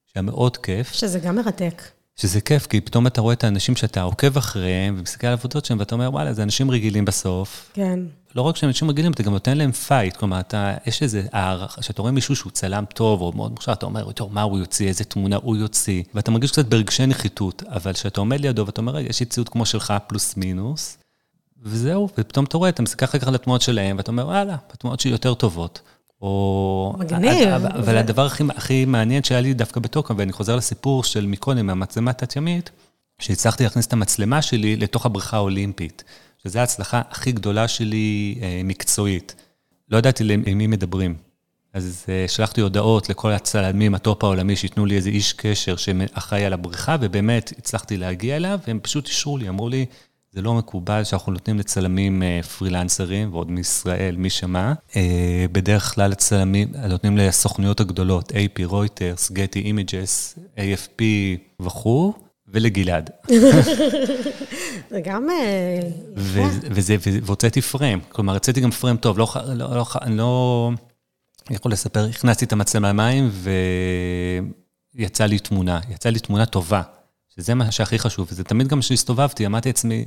שהיה 0.06 0.24
מאוד 0.24 0.58
כיף. 0.58 0.92
שזה 0.92 1.20
גם 1.20 1.36
מרתק. 1.36 1.82
שזה 2.20 2.42
כיף, 2.42 2.68
כי 2.68 2.82
פתאום 2.82 3.08
אתה 3.08 3.22
רואה 3.22 3.34
את 3.34 3.44
האנשים 3.44 3.76
שאתה 3.76 4.02
עוקב 4.02 4.38
אחריהם, 4.38 4.96
ומסתכל 5.00 5.28
על 5.28 5.34
העבודות 5.34 5.66
שלהם, 5.66 5.80
ואתה 5.80 5.96
אומר, 5.96 6.10
וואלה, 6.14 6.34
זה 6.34 6.44
אנשים 6.44 6.72
רגילים 6.72 7.06
בסוף. 7.06 7.72
כן. 7.74 8.00
לא 8.36 8.42
רק 8.42 8.56
שהם 8.56 8.70
אנשים 8.70 8.90
רגילים, 8.90 9.12
אתה 9.12 9.24
גם 9.24 9.34
נותן 9.34 9.58
להם 9.58 9.72
פייט, 9.72 10.18
כלומר, 10.18 10.40
אתה, 10.40 10.76
יש 10.86 11.04
איזה 11.04 11.24
הערכה, 11.32 11.82
כשאתה 11.82 12.02
רואה 12.02 12.12
מישהו 12.12 12.36
שהוא 12.36 12.52
צלם 12.52 12.86
טוב, 12.94 13.22
או 13.22 13.32
מאוד 13.36 13.52
מוכשר, 13.52 13.74
אתה 13.74 13.86
אומר, 13.86 14.12
טוב, 14.12 14.34
מה 14.34 14.42
הוא 14.42 14.60
יוציא, 14.60 14.88
איזה 14.88 15.04
תמונה 15.04 15.36
הוא 15.36 15.58
יוציא, 15.58 16.04
ואתה 16.14 16.32
מרגיש 16.32 16.52
קצת 16.52 16.66
ברגשי 16.66 17.06
נחיתות, 17.06 17.64
אבל 17.68 17.94
כשאתה 17.94 18.20
עומד 18.22 18.42
לידו 18.42 18.66
ואתה 18.66 18.82
אומר, 18.82 19.00
יש 19.00 19.20
לי 19.20 19.26
ציוד 19.26 19.50
כמו 19.50 19.66
שלך, 19.66 19.94
פלוס 20.08 20.38
מינוס, 20.38 20.98
וזהו, 21.64 22.10
ופתאום 22.18 22.46
אתה 22.46 22.58
רואה, 22.58 22.70
אתה 22.70 22.82
מסתכל 22.82 23.06
אחר 23.06 23.20
כך 23.20 23.28
על 23.28 23.36
התמונות 23.36 23.62
שלהם, 23.62 23.98
ואתה 23.98 24.12
אומר, 24.12 24.26
וואלה, 24.26 24.56
התמונות 24.74 25.00
שלי 25.00 25.12
יותר 25.12 25.34
טובות. 25.34 25.82
או... 26.22 26.96
מגניב. 27.00 27.50
אבל 27.50 27.86
זה... 27.86 28.00
הדבר 28.00 28.26
הכי, 28.26 28.44
הכי 28.56 28.86
מעניין 28.86 29.24
שהיה 29.24 29.42
לי 29.42 29.54
דווקא 29.54 29.80
בטוקיו, 29.80 30.18
ואני 30.18 30.32
חוזר 30.32 30.56
לסיפור 30.56 31.04
של 31.04 31.26
מקודם, 31.26 31.66
מהמצלמה 31.66 32.12
התת-ימית, 32.12 32.70
שהצלחתי 33.20 33.64
להכניס 33.64 33.88
את 33.88 33.94
המצלמה 33.94 34.42
שלי 34.42 34.76
לתוך 34.76 35.06
הבריכה 35.06 35.38
האולימפית, 35.38 36.04
שזו 36.44 36.60
ההצלחה 36.60 37.02
הכי 37.10 37.32
גדולה 37.32 37.68
שלי 37.68 38.40
אה, 38.42 38.62
מקצועית. 38.64 39.36
לא 39.90 39.98
ידעתי 39.98 40.24
עם 40.46 40.58
מי 40.58 40.68
מדברים. 40.68 41.16
אז 41.74 42.06
אה, 42.10 42.26
שלחתי 42.28 42.62
הודעות 42.62 43.10
לכל 43.10 43.32
הצלמים, 43.32 43.96
הטופ 43.96 44.24
העולמי, 44.24 44.56
שייתנו 44.56 44.86
לי 44.86 44.96
איזה 44.96 45.10
איש 45.10 45.34
קשר 45.34 45.76
שאחראי 45.76 46.46
על 46.46 46.54
הבריכה, 46.54 46.96
ובאמת 47.02 47.54
הצלחתי 47.58 47.98
להגיע 47.98 48.36
אליו, 48.36 48.60
והם 48.68 48.80
פשוט 48.82 49.08
אישרו 49.08 49.38
לי, 49.38 49.50
אמרו 49.50 49.70
לי, 49.70 49.86
זה 50.32 50.42
לא 50.42 50.54
מקובל 50.54 51.04
שאנחנו 51.04 51.32
נותנים 51.32 51.60
לצלמים 51.60 52.24
פרילנסרים, 52.58 53.34
ועוד 53.34 53.52
מישראל, 53.52 54.16
מי 54.16 54.30
שמע. 54.30 54.74
בדרך 55.52 55.94
כלל 55.96 56.12
לצלמים, 56.12 56.72
נותנים 56.90 57.18
לסוכנויות 57.18 57.80
הגדולות, 57.80 58.32
AP, 58.32 58.66
רויטרס, 58.66 59.32
גטי 59.32 59.60
אימג'ס, 59.60 60.40
AFP 60.58 61.02
וכו', 61.60 62.14
ולגלעד. 62.48 63.10
זה 64.92 65.02
גם... 65.04 65.28
וזה, 66.64 66.96
והוצאתי 67.24 67.62
פריים, 67.62 68.00
כלומר, 68.10 68.34
הוצאתי 68.34 68.62
גם 68.62 68.72
פריים 68.72 68.98
טוב, 68.98 69.18
לא, 69.20 69.28
לא, 69.48 69.76
לא, 69.76 69.86
אני 70.02 70.18
לא 70.18 70.72
יכול 71.50 71.72
לספר, 71.72 72.06
הכנסתי 72.06 72.46
את 72.46 72.54
המצלמה 72.54 72.90
למים 72.90 73.32
ויצא 74.96 75.26
לי 75.26 75.40
תמונה, 75.40 75.80
יצאה 75.90 76.12
לי 76.12 76.20
תמונה 76.20 76.46
טובה. 76.46 76.82
שזה 77.40 77.56
מה 77.56 77.72
שהכי 77.72 78.00
חשוב, 78.00 78.28
וזה 78.32 78.44
תמיד 78.44 78.68
גם 78.68 78.80
כשהסתובבתי, 78.80 79.46
אמרתי 79.46 79.70
לעצמי, 79.70 80.06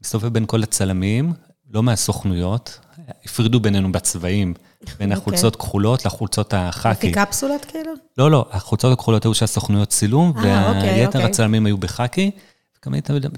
מסתובב 0.00 0.28
בין 0.28 0.46
כל 0.46 0.62
הצלמים, 0.62 1.32
לא 1.70 1.82
מהסוכנויות, 1.82 2.78
הפרידו 3.24 3.60
בינינו 3.60 3.92
בצבעים, 3.92 4.54
בין 4.98 5.12
החולצות 5.12 5.56
כחולות 5.56 6.04
לחולצות 6.04 6.54
החאקי. 6.56 7.10
לפי 7.10 7.20
קפסולות 7.20 7.64
כאילו? 7.64 7.92
לא, 8.18 8.30
לא, 8.30 8.46
החולצות 8.50 8.92
הכחולות 8.92 9.24
היו 9.24 9.34
של 9.34 9.44
הסוכנויות 9.44 9.88
צילום, 9.88 10.32
והיתר 10.36 11.24
הצלמים 11.24 11.66
היו 11.66 11.78
בחאקי. 11.78 12.30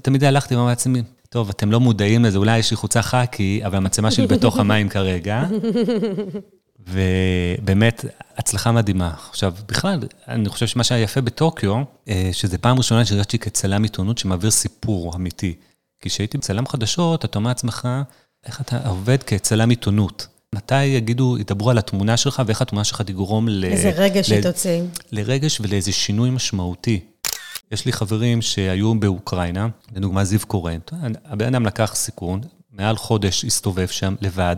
תמיד 0.03 0.23
הלכתי 0.23 0.55
ואמרתי 0.55 0.71
לעצמי, 0.71 1.01
טוב, 1.29 1.49
אתם 1.49 1.71
לא 1.71 1.79
מודעים 1.79 2.25
לזה, 2.25 2.37
אולי 2.37 2.57
יש 2.57 2.71
לי 2.71 2.77
חוצה 2.77 3.01
חאקי, 3.01 3.61
אבל 3.65 3.77
המצלמה 3.77 4.11
שלי 4.11 4.27
בתוך 4.27 4.57
המים 4.57 4.89
כרגע. 4.89 5.43
ובאמת, 6.87 8.05
הצלחה 8.37 8.71
מדהימה. 8.71 9.13
עכשיו, 9.29 9.53
בכלל, 9.67 9.99
אני 10.27 10.49
חושב 10.49 10.67
שמה 10.67 10.83
שהיה 10.83 11.03
יפה 11.03 11.21
בטוקיו, 11.21 11.83
אה, 12.09 12.29
שזה 12.31 12.57
פעם 12.57 12.77
ראשונה 12.77 13.05
שהרגשתי 13.05 13.39
כצלם 13.39 13.83
עיתונות 13.83 14.17
שמעביר 14.17 14.51
סיפור 14.51 15.15
אמיתי. 15.15 15.55
כי 16.01 16.09
כשהייתי 16.09 16.37
צלם 16.37 16.67
חדשות, 16.67 17.25
אתה 17.25 17.39
אומר 17.39 17.49
לעצמך, 17.49 17.87
איך 18.45 18.61
אתה 18.61 18.87
עובד 18.87 19.23
כצלם 19.23 19.69
עיתונות? 19.69 20.27
מתי 20.55 20.83
יגידו, 20.83 21.37
ידברו 21.37 21.69
על 21.69 21.77
התמונה 21.77 22.17
שלך 22.17 22.41
ואיך 22.45 22.61
התמונה 22.61 22.83
שלך 22.83 23.01
תגרום 23.01 23.49
ל... 23.49 23.65
איזה 23.65 23.89
רגש 23.95 24.31
היא 24.31 24.41
תוציא. 24.41 24.81
לרגש 25.11 25.61
ולאיזה 25.61 25.91
שינוי 25.91 26.29
משמעותי. 26.29 26.99
יש 27.71 27.85
לי 27.85 27.93
חברים 27.93 28.41
שהיו 28.41 28.95
באוקראינה, 28.95 29.67
לדוגמה 29.95 30.23
זיו 30.23 30.39
קורן, 30.47 30.79
הבן 31.25 31.45
אדם 31.45 31.65
לקח 31.65 31.95
סיכון, 31.95 32.41
מעל 32.71 32.97
חודש 32.97 33.45
הסתובב 33.45 33.87
שם 33.87 34.15
לבד, 34.21 34.55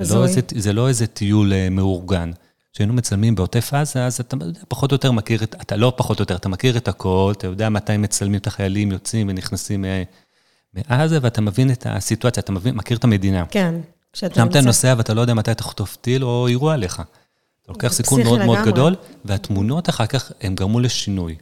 זה 0.00 0.14
לא, 0.14 0.24
איזה, 0.24 0.40
זה 0.54 0.72
לא 0.72 0.88
איזה 0.88 1.06
טיול 1.06 1.52
אה, 1.52 1.70
מאורגן. 1.70 2.30
כשהיינו 2.72 2.94
מצלמים 2.94 3.34
בעוטף 3.34 3.74
עזה, 3.74 4.06
אז 4.06 4.20
אתה 4.20 4.36
פחות 4.68 4.92
או 4.92 4.94
יותר 4.94 5.12
מכיר 5.12 5.42
את, 5.42 5.54
אתה 5.60 5.76
לא 5.76 5.92
פחות 5.96 6.18
או 6.18 6.22
יותר, 6.22 6.36
אתה 6.36 6.48
מכיר 6.48 6.76
את 6.76 6.88
הכל, 6.88 7.32
אתה 7.36 7.46
יודע 7.46 7.68
מתי 7.68 7.96
מצלמים 7.96 8.40
את 8.40 8.46
החיילים 8.46 8.92
יוצאים 8.92 9.28
ונכנסים 9.28 9.84
אה, 9.84 10.02
מעזה, 10.74 11.18
ואתה 11.22 11.40
מבין 11.40 11.70
את 11.70 11.86
הסיטואציה, 11.90 12.40
אתה 12.40 12.52
מבין, 12.52 12.74
מכיר 12.74 12.96
את 12.96 13.04
המדינה. 13.04 13.46
כן, 13.50 13.74
כשאתה 14.12 14.44
נמצא. 14.44 14.54
שם 14.54 14.58
אתה 14.58 14.66
נוסע 14.66 14.94
ואתה 14.98 15.14
לא 15.14 15.20
יודע 15.20 15.34
מתי 15.34 15.50
אתה 15.50 15.62
חוטוף 15.62 15.96
טיל 15.96 16.24
או 16.24 16.46
אירוע 16.46 16.74
עליך. 16.74 16.94
אתה 16.94 17.72
לוקח 17.72 17.92
סיכון 17.92 18.22
מאוד. 18.22 18.44
מאוד 18.44 18.58
גדול, 18.64 18.94
והתמונות 19.24 19.88
אחר 19.88 20.06
כך, 20.06 20.32
הם 20.40 20.54
גרמו 20.54 20.80
לשינוי. 20.80 21.36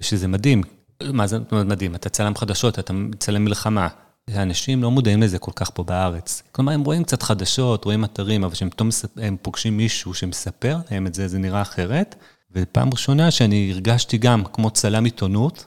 ושזה 0.00 0.28
מדהים. 0.28 0.62
מה 1.02 1.26
זה 1.26 1.38
מדהים? 1.52 1.94
אתה 1.94 2.08
צלם 2.08 2.36
חדשות, 2.36 2.78
אתה 2.78 2.92
צלם 3.18 3.44
מלחמה. 3.44 3.88
אנשים 4.36 4.82
לא 4.82 4.90
מודעים 4.90 5.22
לזה 5.22 5.38
כל 5.38 5.52
כך 5.54 5.70
פה 5.74 5.84
בארץ. 5.84 6.42
כלומר, 6.52 6.72
הם 6.72 6.84
רואים 6.84 7.04
קצת 7.04 7.22
חדשות, 7.22 7.84
רואים 7.84 8.04
אתרים, 8.04 8.44
אבל 8.44 8.52
כשהם 8.52 9.36
פוגשים 9.42 9.76
מישהו 9.76 10.14
שמספר 10.14 10.78
להם 10.90 11.06
את 11.06 11.14
זה, 11.14 11.28
זה 11.28 11.38
נראה 11.38 11.62
אחרת. 11.62 12.14
ופעם 12.52 12.90
ראשונה 12.92 13.30
שאני 13.30 13.70
הרגשתי 13.72 14.18
גם 14.18 14.44
כמו 14.52 14.70
צלם 14.70 15.04
עיתונות, 15.04 15.66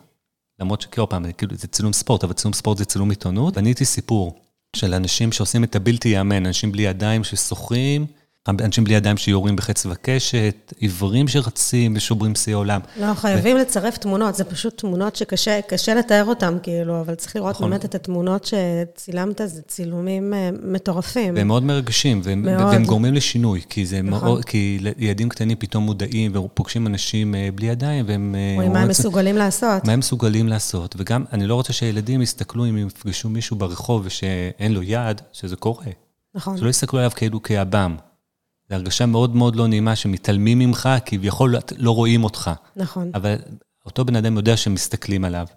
למרות 0.59 0.81
שכאילו 0.81 1.09
פעם, 1.09 1.31
כאילו, 1.31 1.55
זה 1.55 1.67
צילום 1.67 1.93
ספורט, 1.93 2.23
אבל 2.23 2.33
צילום 2.33 2.53
ספורט 2.53 2.77
זה 2.77 2.85
צילום 2.85 3.09
עיתונות, 3.09 3.53
בניתי 3.53 3.85
סיפור 3.85 4.39
של 4.75 4.93
אנשים 4.93 5.31
שעושים 5.31 5.63
את 5.63 5.75
הבלתי 5.75 6.09
ייאמן, 6.09 6.45
אנשים 6.45 6.71
בלי 6.71 6.83
ידיים 6.83 7.23
ששוחים, 7.23 8.05
אנשים 8.49 8.83
בלי 8.83 8.93
ידיים 8.95 9.17
שיורים 9.17 9.55
בחץ 9.55 9.85
וקשת, 9.85 10.73
עיוורים 10.77 11.27
שרצים 11.27 11.93
ושוברים 11.95 12.35
שיאי 12.35 12.53
עולם. 12.53 12.81
לא, 12.99 13.13
חייבים 13.13 13.55
ו... 13.55 13.59
לצרף 13.59 13.97
תמונות, 13.97 14.35
זה 14.35 14.43
פשוט 14.43 14.77
תמונות 14.77 15.15
שקשה 15.15 15.93
לתאר 15.95 16.25
אותן, 16.25 16.57
כאילו, 16.63 17.01
אבל 17.01 17.15
צריך 17.15 17.35
לראות 17.35 17.55
נכון. 17.55 17.69
באמת 17.69 17.85
את 17.85 17.95
התמונות 17.95 18.45
שצילמת, 18.45 19.41
זה 19.45 19.61
צילומים 19.61 20.33
אה, 20.33 20.49
מטורפים. 20.63 21.35
והם 21.35 21.47
מאוד 21.47 21.63
מרגשים, 21.63 22.21
והם, 22.23 22.41
מאוד. 22.41 22.61
והם 22.61 22.85
גורמים 22.85 23.13
לשינוי, 23.13 23.61
כי 23.69 23.85
זה 23.85 24.01
נכון. 24.01 24.27
מאוד, 24.27 24.45
כי 24.45 24.79
ילדים 24.97 25.29
קטנים 25.29 25.57
פתאום 25.57 25.83
מודעים 25.83 26.35
ופוגשים 26.35 26.87
אנשים 26.87 27.35
אה, 27.35 27.49
בלי 27.55 27.67
ידיים, 27.67 28.05
והם... 28.07 28.35
אה, 28.37 28.55
רואים 28.55 28.73
מה 28.73 28.81
הם 28.81 28.87
מסוגלים 28.87 29.37
לעשות. 29.37 29.85
מה 29.85 29.93
הם 29.93 29.99
מסוגלים 29.99 30.47
לעשות, 30.47 30.95
וגם, 30.97 31.25
אני 31.33 31.47
לא 31.47 31.55
רוצה 31.55 31.73
שהילדים 31.73 32.21
יסתכלו 32.21 32.65
אם 32.65 32.77
יפגשו 32.77 33.29
מישהו 33.29 33.55
ברחוב 33.55 34.01
ושאין 34.05 34.73
לו 34.73 34.83
יד, 34.83 35.21
שזה 35.33 35.55
קורה. 35.55 35.85
נכון. 36.35 36.57
שלא 36.57 36.69
יסתכלו 36.69 36.99
עליו 36.99 37.11
כאילו 37.15 37.43
כעב"ם. 37.43 37.95
זו 38.69 38.75
הרגשה 38.75 39.05
מאוד 39.05 39.35
מאוד 39.35 39.55
לא 39.55 39.67
נעימה 39.67 39.95
שמתעלמים 39.95 40.59
ממך, 40.59 40.89
כביכול 41.05 41.55
לא 41.77 41.91
רואים 41.91 42.23
אותך. 42.23 42.51
נכון. 42.75 43.11
אבל 43.13 43.35
אותו 43.85 44.05
בן 44.05 44.15
אדם 44.15 44.37
יודע 44.37 44.57
שמסתכלים 44.57 45.25
עליו. 45.25 45.47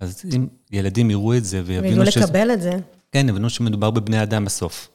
אז 0.00 0.22
אם 0.34 0.46
ילדים 0.70 1.10
יראו 1.10 1.36
את 1.36 1.44
זה 1.44 1.62
ויבינו 1.64 2.06
שזה... 2.06 2.20
וידעו 2.20 2.24
לקבל 2.24 2.50
את 2.52 2.62
זה. 2.62 2.72
כן, 3.12 3.28
יבינו 3.28 3.50
שמדובר 3.50 3.90
בבני 3.90 4.22
אדם 4.22 4.44
בסוף. 4.44 4.88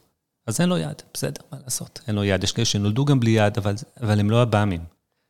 אז 0.46 0.60
אין 0.60 0.68
לו 0.68 0.78
יד, 0.78 1.02
בסדר, 1.14 1.40
מה 1.52 1.58
לעשות, 1.64 2.00
אין 2.06 2.16
לו 2.16 2.24
יד. 2.24 2.44
יש 2.44 2.52
כאלה 2.52 2.64
שנולדו 2.64 3.04
גם 3.04 3.20
בלי 3.20 3.30
יד, 3.30 3.58
אבל, 3.58 3.74
אבל 4.00 4.20
הם 4.20 4.30
לא 4.30 4.42
עב"מים. 4.42 4.80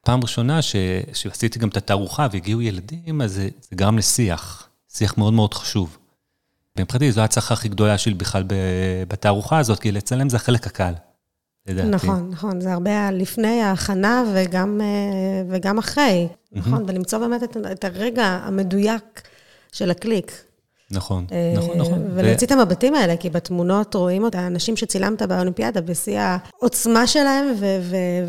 פעם 0.04 0.22
ראשונה 0.22 0.62
ש, 0.62 0.76
שעשיתי 1.12 1.58
גם 1.58 1.68
את 1.68 1.76
התערוכה 1.76 2.26
והגיעו 2.32 2.62
ילדים, 2.62 3.22
אז 3.22 3.32
זה, 3.32 3.48
זה 3.60 3.76
גרם 3.76 3.98
לשיח, 3.98 4.68
שיח 4.92 5.18
מאוד 5.18 5.32
מאוד 5.32 5.54
חשוב. 5.54 5.98
ומבחינתי 6.78 7.12
זו 7.12 7.20
ההצלחה 7.20 7.54
הכי 7.54 7.68
גדולה 7.68 7.98
שלי 7.98 8.14
בכלל 8.14 8.44
בתערוכה 9.08 9.58
הזאת, 9.58 9.80
כי 9.80 9.92
לצלם 9.92 10.28
זה 10.28 10.36
החלק 10.36 10.66
הקל. 10.66 10.92
לדעתי. 11.66 11.88
נכון, 11.88 12.28
נכון, 12.30 12.60
זה 12.60 12.72
הרבה 12.72 13.10
לפני 13.10 13.62
ההכנה 13.62 14.24
וגם, 14.34 14.80
אה, 14.80 15.42
וגם 15.48 15.78
אחרי, 15.78 16.28
נכון, 16.52 16.84
ולמצוא 16.88 17.18
באמת 17.18 17.42
את, 17.42 17.56
את 17.72 17.84
הרגע 17.84 18.24
המדויק 18.24 19.22
של 19.72 19.90
הקליק. 19.90 20.32
נכון, 20.90 21.26
אה, 21.32 21.54
נכון, 21.56 21.78
נכון. 21.78 22.06
ולהוציא 22.14 22.46
את 22.46 22.52
המבטים 22.52 22.94
האלה, 22.94 23.16
כי 23.16 23.30
בתמונות 23.30 23.94
רואים 23.94 24.26
את 24.26 24.34
האנשים 24.34 24.76
שצילמת 24.76 25.22
באולימפיאדה 25.22 25.80
בשיא 25.80 26.20
העוצמה 26.20 27.06
שלהם 27.06 27.46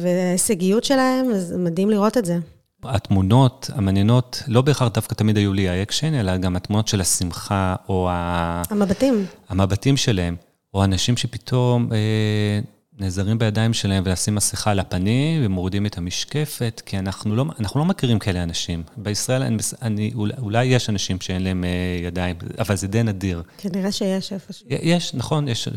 וההישגיות 0.01 0.83
שלהם, 0.83 1.29
אז 1.29 1.53
מדהים 1.57 1.89
לראות 1.89 2.17
את 2.17 2.25
זה. 2.25 2.37
התמונות 2.83 3.69
המעניינות, 3.73 4.43
לא 4.47 4.61
בהכרח 4.61 4.91
דווקא 4.93 5.13
תמיד 5.13 5.37
היו 5.37 5.53
לי 5.53 5.69
האקשן, 5.69 6.13
אלא 6.13 6.37
גם 6.37 6.55
התמונות 6.55 6.87
של 6.87 7.01
השמחה, 7.01 7.75
או 7.89 8.09
ה... 8.09 8.61
המבטים. 8.69 9.25
המבטים 9.49 9.97
שלהם, 9.97 10.35
או 10.73 10.83
אנשים 10.83 11.17
שפתאום 11.17 11.89
אה, 11.93 12.59
נעזרים 12.99 13.37
בידיים 13.37 13.73
שלהם 13.73 14.03
ולשים 14.05 14.35
מסכה 14.35 14.71
על 14.71 14.79
הפנים 14.79 15.45
ומורידים 15.45 15.85
את 15.85 15.97
המשקפת, 15.97 16.81
כי 16.85 16.99
אנחנו 16.99 17.35
לא, 17.35 17.45
אנחנו 17.59 17.79
לא 17.79 17.85
מכירים 17.85 18.19
כאלה 18.19 18.43
אנשים. 18.43 18.83
בישראל 18.97 19.43
אני, 19.43 19.57
אני, 19.81 20.11
אולי, 20.39 20.65
יש 20.65 20.89
אנשים 20.89 21.21
שאין 21.21 21.43
להם 21.43 21.63
אה, 21.63 21.69
ידיים, 22.07 22.35
אבל 22.59 22.75
זה 22.75 22.87
די 22.87 23.03
נדיר. 23.03 23.43
כנראה 23.57 23.91
שיש 23.91 24.33
איפשהו. 24.33 24.67
יש, 24.69 25.13
נכון, 25.13 25.47
יש 25.47 25.67
אה, 25.67 25.73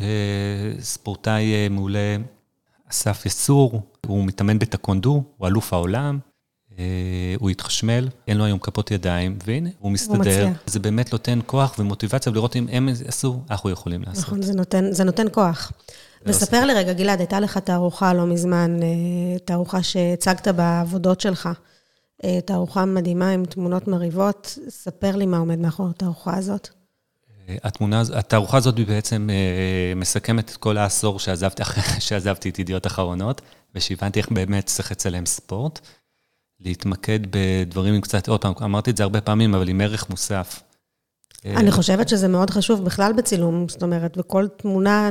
ספורטאי 0.81 1.53
אה, 1.53 1.69
מעולה, 1.71 2.17
אסף 2.91 3.27
יסור, 3.27 3.83
הוא 4.07 4.25
מתאמן 4.25 4.59
בטקונדו, 4.59 5.23
הוא 5.37 5.49
אלוף 5.49 5.73
העולם. 5.73 6.19
הוא 7.39 7.51
התחשמל, 7.51 8.09
אין 8.29 8.37
לו 8.37 8.45
היום 8.45 8.59
כפות 8.59 8.91
ידיים, 8.91 9.39
והנה, 9.47 9.71
הוא 9.79 9.93
מסתדר. 9.93 10.45
הוא. 10.45 10.53
זה 10.67 10.79
באמת 10.79 11.13
נותן 11.13 11.39
כוח 11.47 11.75
ומוטיבציה, 11.79 12.33
ולראות 12.33 12.57
אם 12.57 12.67
הם 12.73 12.89
עשו, 13.07 13.41
אנחנו 13.51 13.71
יכולים 13.71 14.03
לעשות. 14.07 14.25
נכון, 14.25 14.43
זה 14.43 14.55
נותן, 14.55 14.93
זה 14.93 15.05
נותן 15.05 15.27
כוח. 15.33 15.73
וספר 16.27 16.65
לי 16.65 16.75
רגע, 16.75 16.93
גלעד, 16.93 17.19
הייתה 17.19 17.41
לך 17.41 17.59
תערוכה 17.59 18.15
לא 18.15 18.27
מזמן, 18.27 18.83
אה, 18.83 19.39
תערוכה 19.39 19.83
שהצגת 19.83 20.49
בעבודות 20.49 21.21
שלך. 21.21 21.49
אה, 22.25 22.41
תערוכה 22.41 22.85
מדהימה 22.85 23.31
עם 23.31 23.45
תמונות 23.45 23.89
מרהיבות. 23.89 24.59
ספר 24.69 25.17
לי 25.17 25.27
מה 25.27 25.39
עומד 25.39 25.59
מאחורי 25.59 25.91
התערוכה 25.91 26.37
הזאת. 26.37 26.69
אה, 27.49 27.57
התמונה, 27.65 28.03
התערוכה 28.15 28.57
הזאת 28.57 28.75
בעצם 28.75 29.29
מסכמת 29.97 30.51
את 30.51 30.57
כל 30.57 30.77
העשור 30.77 31.19
שעזבתי, 31.19 31.63
שעזבתי 32.07 32.49
את 32.49 32.59
ידיעות 32.59 32.87
אחרונות, 32.87 33.41
ושהבנתי 33.75 34.19
איך 34.19 34.29
באמת 34.29 34.67
צריך 34.67 34.93
לצלם 34.93 35.27
ספורט. 35.27 35.81
להתמקד 36.61 37.21
בדברים 37.31 37.95
עם 37.95 38.01
קצת, 38.01 38.29
עוד 38.29 38.41
פעם, 38.41 38.53
אמרתי 38.65 38.91
את 38.91 38.97
זה 38.97 39.03
הרבה 39.03 39.21
פעמים, 39.21 39.55
אבל 39.55 39.69
עם 39.69 39.81
ערך 39.81 40.11
מוסף. 40.11 40.63
אני 41.45 41.71
חושבת 41.71 42.09
שזה 42.09 42.29
מאוד 42.29 42.51
חשוב 42.51 42.85
בכלל 42.85 43.13
בצילום, 43.13 43.69
זאת 43.69 43.83
אומרת, 43.83 44.17
בכל 44.17 44.49
תמונה, 44.57 45.11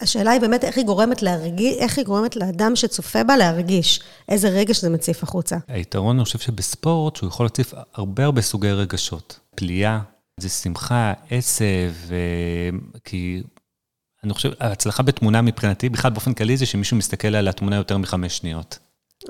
השאלה 0.00 0.30
היא 0.30 0.40
באמת 0.40 0.64
איך 0.64 0.76
היא 0.76 0.84
גורמת 0.84 1.22
להרגיש, 1.22 1.76
איך 1.78 1.98
היא 1.98 2.04
גורמת 2.04 2.36
לאדם 2.36 2.76
שצופה 2.76 3.24
בה 3.24 3.36
להרגיש 3.36 4.00
איזה 4.28 4.48
רגש 4.48 4.80
זה 4.80 4.90
מציף 4.90 5.22
החוצה. 5.22 5.56
היתרון, 5.68 6.16
אני 6.16 6.24
חושב 6.24 6.38
שבספורט, 6.38 7.16
שהוא 7.16 7.28
יכול 7.28 7.46
להציף 7.46 7.74
הרבה 7.94 8.24
הרבה 8.24 8.42
סוגי 8.42 8.70
רגשות. 8.70 9.40
פליאה, 9.56 10.00
זה 10.40 10.48
שמחה, 10.48 11.12
עצב, 11.30 12.14
כי 13.04 13.42
אני 14.24 14.34
חושב, 14.34 14.50
ההצלחה 14.60 15.02
בתמונה 15.02 15.42
מבחינתי, 15.42 15.88
בכלל 15.88 16.10
באופן 16.10 16.34
כללי, 16.34 16.56
זה 16.56 16.66
שמישהו 16.66 16.96
מסתכל 16.96 17.34
על 17.34 17.48
התמונה 17.48 17.76
יותר 17.76 17.98
מחמש 17.98 18.36
שניות. 18.36 18.78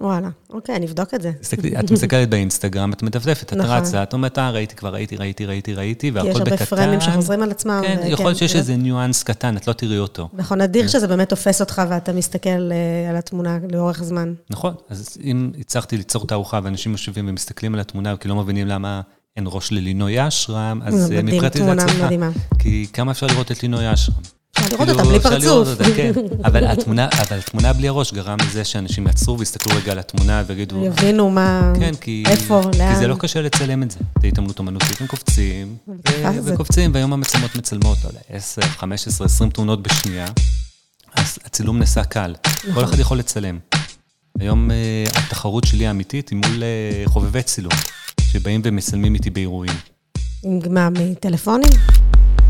וואלה, 0.00 0.28
אוקיי, 0.50 0.76
אני 0.76 0.86
אבדוק 0.86 1.14
את 1.14 1.22
זה. 1.22 1.32
את 1.78 1.90
מסתכלת 1.90 2.30
באינסטגרם, 2.30 2.92
את 2.92 3.02
מדפדפת, 3.02 3.52
את 3.52 3.56
נכון. 3.56 3.70
רצה, 3.70 4.02
את 4.02 4.12
אומרת, 4.12 4.38
אה, 4.38 4.50
ראיתי 4.50 4.74
כבר, 4.74 4.94
ראיתי, 4.94 5.16
ראיתי, 5.16 5.46
ראיתי, 5.46 5.74
ראיתי, 5.74 6.10
והכל 6.10 6.28
בקטן. 6.28 6.44
כי 6.44 6.54
יש 6.54 6.72
הרבה 6.72 6.82
פרמים 6.82 7.00
שחוזרים 7.00 7.42
על 7.42 7.50
עצמם. 7.50 7.80
כן, 7.82 8.00
יכול 8.06 8.26
להיות 8.26 8.38
שיש 8.38 8.56
איזה 8.56 8.76
ניואנס 8.76 9.22
קטן, 9.22 9.56
את 9.56 9.68
לא 9.68 9.72
תראי 9.72 9.98
אותו. 9.98 10.28
נכון, 10.32 10.60
נדיר 10.60 10.88
שזה 10.88 11.08
באמת 11.08 11.28
תופס 11.28 11.60
אותך 11.60 11.82
ואתה 11.88 12.12
מסתכל 12.12 12.48
אה, 12.72 13.10
על 13.10 13.16
התמונה 13.16 13.58
לאורך 13.72 14.02
זמן. 14.02 14.34
נכון, 14.50 14.74
אז 14.88 15.16
אם 15.24 15.50
הצלחתי 15.58 15.96
ליצור 15.96 16.26
תערוכה 16.26 16.60
ואנשים 16.62 16.92
יושבים 16.92 17.28
ומסתכלים 17.28 17.74
על 17.74 17.80
התמונה, 17.80 18.16
כי 18.16 18.28
לא 18.28 18.36
מבינים 18.36 18.66
למה 18.66 19.00
אין 19.36 19.44
ראש 19.46 19.72
ללינוי 19.72 20.28
אשרם, 20.28 20.80
אז 20.84 21.12
אה, 21.12 21.22
מבחינתי 21.22 21.58
זה 21.58 21.72
הצלחה. 21.72 22.08
כי 22.58 22.86
כמה 22.92 23.12
אפשר 23.12 23.26
לראות 23.26 23.52
את 23.52 23.62
לינוי 23.62 23.92
אשרם? 23.92 24.14
אפשר 24.58 24.76
לראות 24.76 24.88
אותה 24.88 25.02
בלי 25.02 25.20
פרצוף. 25.20 25.68
כן. 25.96 26.12
אבל 26.44 26.66
התמונה 26.66 27.72
בלי 27.72 27.88
הראש 27.88 28.12
גרם 28.12 28.38
לזה 28.48 28.64
שאנשים 28.64 29.06
יעצרו 29.06 29.38
ויסתכלו 29.38 29.76
רגע 29.76 29.92
על 29.92 29.98
התמונה 29.98 30.42
ויגידו... 30.46 30.84
יבינו 30.84 31.30
מה... 31.30 31.72
כן, 31.80 31.92
איפה, 32.26 32.60
לאן. 32.78 32.94
כי 32.94 32.98
זה 32.98 33.06
לא 33.06 33.14
קשה 33.14 33.42
לצלם 33.42 33.82
את 33.82 33.90
זה. 33.90 33.98
זה 34.22 34.28
התעמלות 34.28 34.58
אומנותית, 34.58 35.00
הם 35.00 35.06
קופצים, 35.06 35.76
וקופצים, 36.44 36.90
והיום 36.94 37.12
המצלמות 37.12 37.56
מצלמות, 37.56 37.98
יודע, 38.04 38.20
10, 38.28 38.62
15, 38.62 39.26
20 39.26 39.50
תמונות 39.50 39.82
בשנייה, 39.82 40.26
אז 41.16 41.38
הצילום 41.44 41.78
נעשה 41.78 42.04
קל. 42.04 42.34
כל 42.42 42.70
נכון. 42.70 42.84
אחד 42.84 42.98
יכול 42.98 43.18
לצלם. 43.18 43.58
היום 44.40 44.70
אה, 44.70 45.04
התחרות 45.14 45.64
שלי 45.64 45.86
האמיתית 45.86 46.28
היא 46.28 46.38
מול 46.38 46.62
אה, 46.62 47.02
חובבי 47.06 47.42
צילום, 47.42 47.72
שבאים 48.20 48.60
ומצלמים 48.64 49.14
איתי 49.14 49.30
באירועים. 49.30 49.74
מה, 50.70 50.88
מטלפונים? 50.90 51.70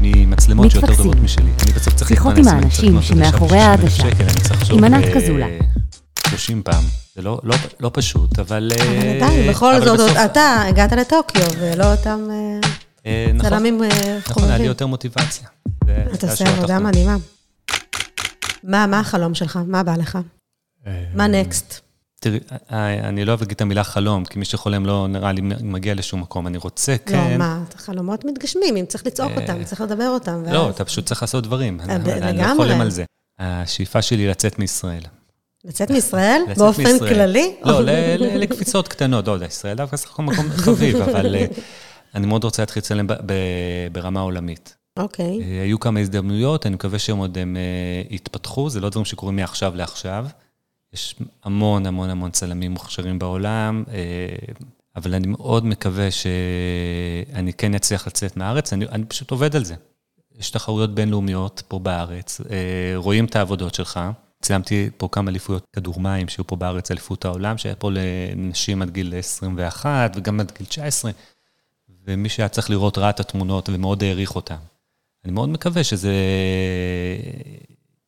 ממצלמות 0.01 0.71
שיותר. 0.71 0.95
טובות 0.97 1.17
משלי. 1.17 1.51
אני 1.63 1.73
בסוף 1.73 1.95
צריך 1.95 2.09
שיחות 2.09 2.35
להתפרנס, 2.35 2.53
עם 2.53 2.59
האנשים 2.63 3.03
שמאחורי 3.03 3.59
עכשיו 3.61 4.07
ב-60,000 4.11 4.25
העדשה. 4.25 4.75
עם 4.75 4.85
ענת 4.85 5.05
ב- 5.05 5.15
קזולה. 5.15 5.47
30 6.29 6.63
פעם. 6.63 6.85
זה 7.17 7.23
לא, 7.23 7.41
לא, 7.45 7.57
לא 7.81 7.91
פשוט, 7.95 8.39
אבל... 8.39 8.71
אבל 8.81 8.89
אה, 8.89 9.17
עדיין, 9.17 9.51
בכל 9.51 9.75
אבל 9.75 9.85
זאת, 9.85 10.01
בסוף- 10.11 10.17
אתה 10.25 10.63
הגעת 10.69 10.93
לטוקיו, 10.93 11.43
ולא 11.61 11.93
אותם 11.93 12.29
אה, 12.31 12.61
אה, 13.07 13.27
נכון, 13.35 13.51
צלמים 13.51 13.83
אה, 13.83 13.89
נכון, 13.89 13.99
היה 14.05 14.19
לי 14.19 14.53
חובבים. 14.53 14.65
יותר 14.65 14.87
מוטיבציה. 14.87 15.49
אתה 16.15 16.31
עושה 16.31 16.49
עבודה. 16.49 16.79
מדהימה. 16.79 17.17
מה 18.65 18.87
מה 18.87 19.01
החלום 19.01 19.35
שלך? 19.35 19.59
מה 19.67 19.83
בא 19.83 19.97
לך? 19.97 20.19
אה, 20.87 21.05
מה 21.15 21.27
נקסט? 21.27 21.81
תראי, 22.25 22.39
אה, 22.73 23.09
אני 23.09 23.25
לא 23.25 23.31
אוהב 23.31 23.41
להגיד 23.41 23.55
את 23.55 23.61
המילה 23.61 23.85
חלום, 23.85 24.25
כי 24.25 24.39
מי 24.39 24.45
שחולם 24.45 24.87
לא 24.87 25.09
נראה 25.09 25.33
לי 25.33 25.41
מגיע 25.43 25.95
לשום 25.95 26.21
מקום. 26.21 26.47
אני 26.47 26.59
רוצה, 26.59 26.93
לא, 26.93 27.11
כן. 27.13 27.39
מה, 27.39 27.63
חלומות 27.77 28.25
מתגשמים, 28.25 28.77
אם 28.77 28.85
צריך 28.87 29.07
לצעוק 29.07 29.33
אה, 29.33 29.41
אותם, 29.41 29.65
צריך 29.65 29.81
לדבר 29.81 30.09
אותם. 30.09 30.43
לא, 30.53 30.71
אתה 30.71 30.85
פשוט 30.85 31.07
צריך 31.07 31.23
לעשות 31.23 31.45
דברים. 31.45 31.81
אה, 31.81 31.97
אני 31.97 32.39
לא. 32.39 32.47
חולם 32.57 32.81
על 32.81 32.91
זה. 32.91 33.05
השאיפה 33.39 34.03
שלי 34.03 34.29
לצאת 34.29 34.59
מישראל. 34.59 35.03
לצאת 35.65 35.91
מישראל? 35.91 36.43
באופן. 36.57 36.99
כללי? 36.99 37.55
לא, 37.65 37.81
ל- 37.81 38.39
לקפיצות 38.39 38.89
קטנות, 38.89 39.27
לא 39.27 39.33
יודע, 39.33 39.47
ישראל 39.47 39.77
דווקא 39.77 39.97
סך 39.97 40.11
הכל 40.11 40.23
מקום 40.23 40.51
חביב, 40.65 40.97
אבל 40.97 41.35
אה, 41.35 41.47
אני 42.15 42.27
מאוד 42.27 42.45
רוצה 42.45 42.63
להתחיל 42.63 42.81
לצלם 42.81 43.07
ברמה 43.93 44.21
עולמית. 44.21 44.77
אוקיי. 44.99 45.41
אה, 45.43 45.63
היו 45.63 45.81
כמה 45.81 46.01
הזדמנויות, 46.01 46.67
אני 46.67 46.75
מקווה 46.75 46.99
שהם 46.99 47.17
עוד 47.19 47.39
אה, 47.39 47.43
יתפתחו, 48.11 48.71
זה 48.71 48.81
לא 48.81 48.89
דברים 48.89 49.05
שקורים 49.05 49.37
מעכשיו 49.37 49.77
לעכשיו. 49.77 50.27
יש 50.95 51.15
המון 51.45 51.87
המון 51.87 52.11
המון 52.11 52.31
צלמים 52.31 52.73
מוכשרים 52.73 53.19
בעולם, 53.19 53.85
אה, 53.89 54.55
אבל 54.97 55.15
אני 55.15 55.27
מאוד 55.27 55.67
מקווה 55.67 56.09
שאני 56.11 57.53
כן 57.53 57.75
אצליח 57.75 58.07
לצאת 58.07 58.37
מהארץ, 58.37 58.73
אני, 58.73 58.87
אני 58.87 59.05
פשוט 59.05 59.31
עובד 59.31 59.57
על 59.57 59.65
זה. 59.65 59.75
יש 60.39 60.51
תחרויות 60.51 60.95
בינלאומיות 60.95 61.63
פה 61.69 61.79
בארץ, 61.79 62.41
אה, 62.41 62.93
רואים 62.97 63.25
את 63.25 63.37
העבודות 63.37 63.75
שלך. 63.75 64.01
צילמתי 64.43 64.91
פה 64.97 65.09
כמה 65.13 65.31
אליפויות 65.31 65.65
כדור 65.73 66.01
מים 66.01 66.29
שהיו 66.29 66.47
פה 66.47 66.57
בארץ, 66.57 66.91
אליפות 66.91 67.25
העולם, 67.25 67.59
שהיה 67.59 67.75
פה 67.75 67.91
לנשים 67.93 68.83
עד 68.83 68.91
גיל 68.91 69.15
21 69.19 70.13
וגם 70.17 70.41
עד 70.41 70.53
גיל 70.59 70.67
19, 70.67 71.11
ומי 72.07 72.29
שהיה 72.29 72.49
צריך 72.49 72.71
לראות 72.71 72.99
ראה 72.99 73.11
את 73.11 73.21
התמונות 73.21 73.69
ומאוד 73.69 74.03
העריך 74.03 74.37
אותן. 74.37 74.57
אני 75.25 75.33
מאוד 75.33 75.49
מקווה 75.49 75.85
שזה 75.85 76.13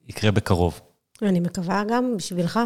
יקרה 0.09 0.31
בקרוב. 0.31 0.81
אני 1.23 1.40
מקווה 1.40 1.82
גם 1.88 2.16
בשבילך. 2.16 2.61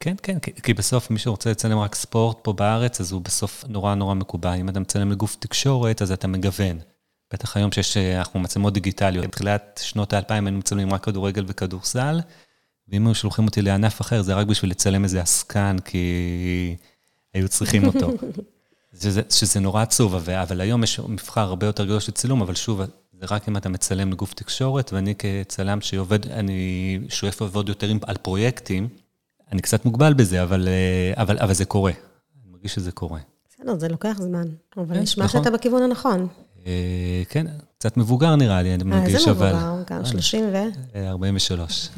כן, 0.00 0.14
כן, 0.22 0.38
כי- 0.38 0.52
כי 0.62 0.74
בסוף 0.74 1.10
מי 1.10 1.18
שרוצה 1.18 1.50
לצלם 1.50 1.78
רק 1.78 1.94
ספורט 1.94 2.38
פה 2.42 2.52
בארץ, 2.52 3.00
אז 3.00 3.12
הוא 3.12 3.20
בסוף 3.20 3.64
נורא 3.68 3.94
נורא 3.94 4.14
מקובע. 4.14 4.54
אם 4.54 4.68
אתה 4.68 4.80
מצלם 4.80 5.10
לגוף 5.12 5.36
תקשורת, 5.40 6.02
אז 6.02 6.12
אתה 6.12 6.28
מגוון. 6.28 6.78
בטח 7.32 7.56
היום 7.56 7.72
שיש, 7.72 7.96
אה, 7.96 8.18
אנחנו 8.18 8.40
מצלמות 8.40 8.72
דיגיטליות. 8.72 9.26
בתחילת 9.26 9.80
שנות 9.84 10.12
האלפיים 10.12 10.46
היינו 10.46 10.58
מצלמים 10.58 10.94
רק 10.94 11.04
כדורגל 11.04 11.44
וכדורסל, 11.48 12.20
ואם 12.88 13.06
היו 13.06 13.14
שולחים 13.14 13.44
אותי 13.44 13.62
לענף 13.62 14.00
אחר, 14.00 14.22
זה 14.22 14.34
רק 14.34 14.46
בשביל 14.46 14.70
לצלם 14.70 15.04
איזה 15.04 15.20
עסקן, 15.20 15.76
כי 15.84 16.76
היו 17.34 17.48
צריכים 17.48 17.86
אותו. 17.86 18.10
שזה, 19.02 19.22
שזה 19.30 19.60
נורא 19.60 19.82
עצוב, 19.82 20.14
אבל, 20.14 20.34
אבל 20.34 20.60
היום 20.60 20.84
יש 20.84 21.00
מבחר 21.00 21.40
הרבה 21.40 21.66
יותר 21.66 21.84
גדול 21.84 22.00
של 22.00 22.12
צילום, 22.12 22.42
אבל 22.42 22.54
שוב, 22.54 22.80
זה 23.20 23.26
רק 23.30 23.48
אם 23.48 23.56
אתה 23.56 23.68
מצלם 23.68 24.12
לגוף 24.12 24.34
תקשורת, 24.34 24.92
ואני 24.92 25.14
כצלם 25.14 25.80
שעובד, 25.80 26.26
אני 26.30 26.98
שואף 27.08 27.40
לעבוד 27.40 27.68
יותר 27.68 27.88
עם, 27.88 27.98
על 28.06 28.16
פרויקטים, 28.16 28.88
אני 29.52 29.62
קצת 29.62 29.84
מוגבל 29.84 30.14
בזה, 30.14 30.42
אבל, 30.42 30.68
אה, 30.68 31.22
אבל, 31.22 31.38
אבל 31.38 31.54
זה 31.54 31.64
קורה. 31.64 31.92
אני 31.92 32.52
מרגיש 32.52 32.74
שזה 32.74 32.92
קורה. 32.92 33.20
בסדר, 33.48 33.78
זה 33.78 33.88
לוקח 33.88 34.16
זמן, 34.20 34.44
אבל 34.76 34.94
כן, 34.94 35.02
נשמע 35.02 35.24
נכון. 35.24 35.44
שאתה 35.44 35.56
בכיוון 35.56 35.82
הנכון. 35.82 36.28
אה, 36.66 37.22
כן, 37.28 37.46
קצת 37.78 37.96
מבוגר 37.96 38.36
נראה 38.36 38.62
לי, 38.62 38.74
אני 38.74 38.82
אה, 38.82 38.88
מרגיש, 38.88 39.14
איזה 39.14 39.30
אבל... 39.30 39.52
מבוגר, 39.54 39.82
גם 39.86 40.04
30 40.04 40.44
ו... 40.52 40.56
אה, 40.94 41.08
43. 41.08 41.88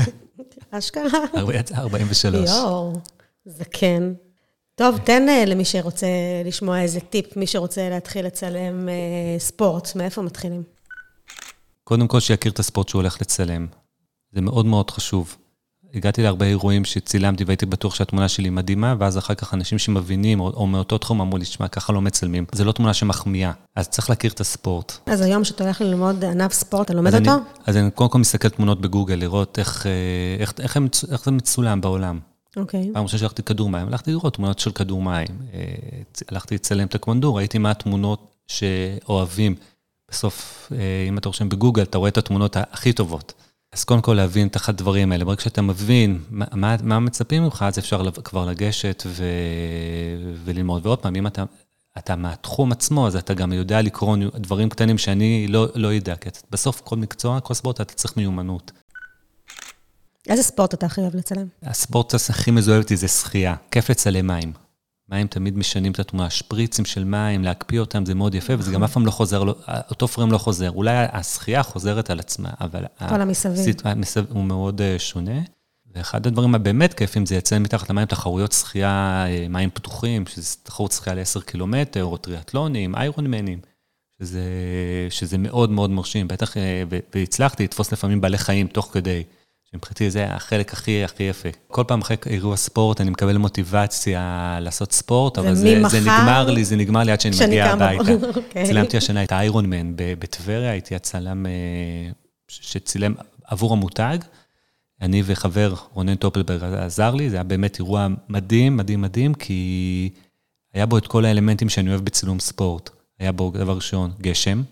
אשכרה. 0.70 1.18
43. 1.74 2.50
יואו, 2.50 2.92
זקן. 3.46 4.12
טוב, 4.82 4.98
תן 4.98 5.28
אה, 5.28 5.44
למי 5.44 5.64
שרוצה 5.64 6.06
לשמוע 6.44 6.80
איזה 6.80 7.00
טיפ, 7.00 7.36
מי 7.36 7.46
שרוצה 7.46 7.88
להתחיל 7.88 8.26
לצלם 8.26 8.88
אה, 8.88 9.38
ספורט, 9.38 9.96
מאיפה 9.96 10.22
מתחילים? 10.22 10.62
קודם 11.84 12.08
כל, 12.08 12.20
שיכיר 12.20 12.52
את 12.52 12.58
הספורט 12.58 12.88
שהוא 12.88 13.00
הולך 13.00 13.20
לצלם. 13.20 13.66
זה 14.34 14.40
מאוד 14.40 14.66
מאוד 14.66 14.90
חשוב. 14.90 15.36
הגעתי 15.94 16.22
להרבה 16.22 16.46
אירועים 16.46 16.84
שצילמתי 16.84 17.44
והייתי 17.44 17.66
בטוח 17.66 17.94
שהתמונה 17.94 18.28
שלי 18.28 18.50
מדהימה, 18.50 18.94
ואז 18.98 19.18
אחר 19.18 19.34
כך 19.34 19.54
אנשים 19.54 19.78
שמבינים, 19.78 20.40
או, 20.40 20.50
או 20.50 20.66
מאותו 20.66 20.98
תחום 20.98 21.20
אמרו 21.20 21.38
לי, 21.38 21.44
שמע, 21.44 21.68
ככה 21.68 21.92
לא 21.92 22.00
מצלמים. 22.00 22.44
זה 22.52 22.64
לא 22.64 22.72
תמונה 22.72 22.94
שמחמיאה. 22.94 23.52
אז 23.76 23.88
צריך 23.88 24.10
להכיר 24.10 24.30
את 24.30 24.40
הספורט. 24.40 24.92
אז 25.06 25.20
היום 25.20 25.42
כשאתה 25.42 25.64
הולך 25.64 25.80
ללמוד 25.80 26.24
ענף 26.24 26.52
ספורט, 26.52 26.84
אתה 26.84 26.94
לומד 26.94 27.14
אז 27.14 27.14
אני, 27.14 27.28
אותו? 27.28 27.42
אז 27.66 27.76
אני 27.76 27.90
קודם 27.90 28.10
כל 28.10 28.18
מסתכל 28.18 28.48
תמונות 28.48 28.80
בגוגל, 28.80 29.14
לראות 29.14 29.58
איך, 29.58 29.86
אה, 29.86 29.92
איך, 30.38 30.52
איך, 30.58 30.76
הם, 30.76 30.88
איך 31.12 31.24
זה 31.24 31.30
מצולם 31.30 31.80
בעולם. 31.80 32.31
אוקיי. 32.56 32.90
פעם 32.92 33.02
ראשונה 33.02 33.18
שהלכתי 33.18 33.42
כדור 33.42 33.70
מים, 33.70 33.86
הלכתי 33.86 34.10
לראות 34.10 34.34
תמונות 34.34 34.58
של 34.58 34.72
כדור 34.72 35.02
מים. 35.02 35.26
אה, 35.54 35.64
הלכתי 36.28 36.54
לצלם 36.54 36.86
את 36.86 36.94
הקוונדו, 36.94 37.34
ראיתי 37.34 37.58
מה 37.58 37.70
התמונות 37.70 38.34
שאוהבים. 38.46 39.54
בסוף, 40.10 40.68
אה, 40.72 41.06
אם 41.08 41.18
אתה 41.18 41.28
רושם 41.28 41.48
בגוגל, 41.48 41.82
אתה 41.82 41.98
רואה 41.98 42.08
את 42.08 42.18
התמונות 42.18 42.56
הכי 42.56 42.92
טובות. 42.92 43.32
אז 43.72 43.84
קודם 43.84 44.00
כל 44.00 44.14
להבין 44.14 44.48
את 44.48 44.56
הדברים 44.68 45.12
האלה. 45.12 45.24
ברגע 45.24 45.40
שאתה 45.40 45.62
מבין 45.62 46.20
מה, 46.30 46.44
מה, 46.52 46.76
מה 46.82 47.00
מצפים 47.00 47.42
ממך, 47.42 47.64
אז 47.68 47.78
אפשר 47.78 48.10
כבר 48.10 48.46
לגשת 48.46 49.02
ו, 49.06 49.24
וללמוד. 50.44 50.86
ועוד 50.86 50.98
פעם, 50.98 51.16
אם 51.16 51.26
אתה, 51.26 51.44
אתה 51.98 52.16
מהתחום 52.16 52.72
עצמו, 52.72 53.06
אז 53.06 53.16
אתה 53.16 53.34
גם 53.34 53.52
יודע 53.52 53.82
לקרוא 53.82 54.16
דברים 54.36 54.68
קטנים 54.68 54.98
שאני 54.98 55.46
לא, 55.48 55.66
לא 55.74 55.88
יודע. 55.88 56.16
כי 56.16 56.28
בסוף 56.50 56.80
כל 56.80 56.96
מקצוע, 56.96 57.40
כל 57.40 57.54
ספורט, 57.54 57.80
אתה 57.80 57.94
צריך 57.94 58.16
מיומנות. 58.16 58.72
איזה 60.28 60.42
ספורט 60.42 60.74
אתה 60.74 60.86
הכי 60.86 61.00
אוהב 61.00 61.16
לצלם? 61.16 61.46
הספורט 61.62 62.14
הכי 62.14 62.50
מזוהה 62.50 62.78
אותי 62.78 62.96
זה 62.96 63.08
שחייה. 63.08 63.54
כיף 63.70 63.90
לצלם 63.90 64.26
מים. 64.26 64.52
מים 65.08 65.26
תמיד 65.26 65.58
משנים 65.58 65.92
את 65.92 65.98
התמונה, 65.98 66.30
שפריצים 66.30 66.84
של 66.84 67.04
מים, 67.04 67.44
להקפיא 67.44 67.80
אותם, 67.80 68.06
זה 68.06 68.14
מאוד 68.14 68.34
יפה, 68.34 68.52
וזה 68.58 68.72
גם 68.72 68.84
אף 68.84 68.92
פעם 68.92 69.06
לא 69.06 69.10
חוזר, 69.10 69.44
לא- 69.44 69.54
אותו 69.90 70.08
פריים 70.08 70.32
לא 70.32 70.38
חוזר. 70.38 70.70
אולי 70.70 71.06
השחייה 71.12 71.62
חוזרת 71.62 72.10
על 72.10 72.20
עצמה, 72.20 72.50
אבל... 72.60 72.84
כל 73.08 73.20
המסביב. 73.20 73.76
המסביב 73.84 74.26
הוא 74.30 74.44
מאוד 74.44 74.80
אה, 74.80 74.98
שונה. 74.98 75.40
ואחד 75.94 76.26
הדברים 76.26 76.54
הבאמת 76.54 76.94
כיפים 76.94 77.26
זה 77.26 77.36
לציין 77.36 77.62
מתחת 77.62 77.90
למים 77.90 78.06
תחרויות 78.06 78.52
שחייה, 78.52 79.24
אה, 79.28 79.46
מים 79.48 79.70
פתוחים, 79.70 80.26
שזה 80.26 80.56
תחרות 80.62 80.92
שחייה 80.92 81.16
ל-10 81.16 81.40
קילומטר, 81.40 82.04
או 82.04 82.16
טריאטלונים, 82.16 82.94
איירונמנים, 82.94 83.58
שזה, 84.22 84.42
שזה 85.10 85.38
מאוד 85.38 85.70
מאוד 85.70 85.90
מרשים. 85.90 86.28
בטח, 86.28 86.56
אה, 86.56 86.82
והצלחתי 87.14 87.64
לתפוס 87.64 87.92
לפעמים 87.92 88.20
בעלי 88.20 88.38
חיים 88.38 88.66
תוך 88.66 88.90
כדי. 88.92 89.22
שמבחינתי 89.72 90.10
זה 90.10 90.26
החלק 90.26 90.72
הכי 90.72 91.04
הכי 91.04 91.22
יפה. 91.22 91.48
כל 91.68 91.84
פעם 91.88 92.00
אחרי 92.00 92.16
אירוע 92.26 92.56
ספורט 92.56 93.00
אני 93.00 93.10
מקבל 93.10 93.36
מוטיבציה 93.36 94.58
לעשות 94.60 94.92
ספורט, 94.92 95.38
אבל 95.38 95.54
זה? 95.54 95.82
זה 95.88 96.00
נגמר 96.00 96.50
לי, 96.50 96.64
זה 96.64 96.76
נגמר 96.76 97.02
לי 97.02 97.12
עד 97.12 97.20
שאני 97.20 97.36
מגיע 97.46 97.66
הביתה. 97.66 98.02
בבוקר, 98.02 98.40
אוקיי. 98.40 98.66
צילמתי 98.66 98.96
השנה 98.96 99.24
את 99.24 99.32
האיירון 99.32 99.66
מן 99.66 99.92
בטבריה, 99.96 100.70
הייתי 100.70 100.94
הצלם 100.94 101.46
אה, 101.46 101.52
שצילם 102.48 103.14
עבור 103.44 103.72
המותג. 103.72 104.18
אני 105.02 105.22
וחבר 105.26 105.74
רונן 105.92 106.14
טופלברג 106.14 106.62
עזר 106.62 107.14
לי, 107.14 107.30
זה 107.30 107.36
היה 107.36 107.44
באמת 107.44 107.78
אירוע 107.78 108.06
מדהים, 108.28 108.76
מדהים, 108.76 109.00
מדהים, 109.00 109.34
כי 109.34 110.10
היה 110.74 110.86
בו 110.86 110.98
את 110.98 111.06
כל 111.06 111.24
האלמנטים 111.24 111.68
שאני 111.68 111.90
אוהב 111.90 112.00
בצילום 112.00 112.40
ספורט. 112.40 112.90
היה 113.18 113.32
בו, 113.32 113.52
דבר 113.54 113.74
ראשון, 113.76 114.10
גשם, 114.20 114.62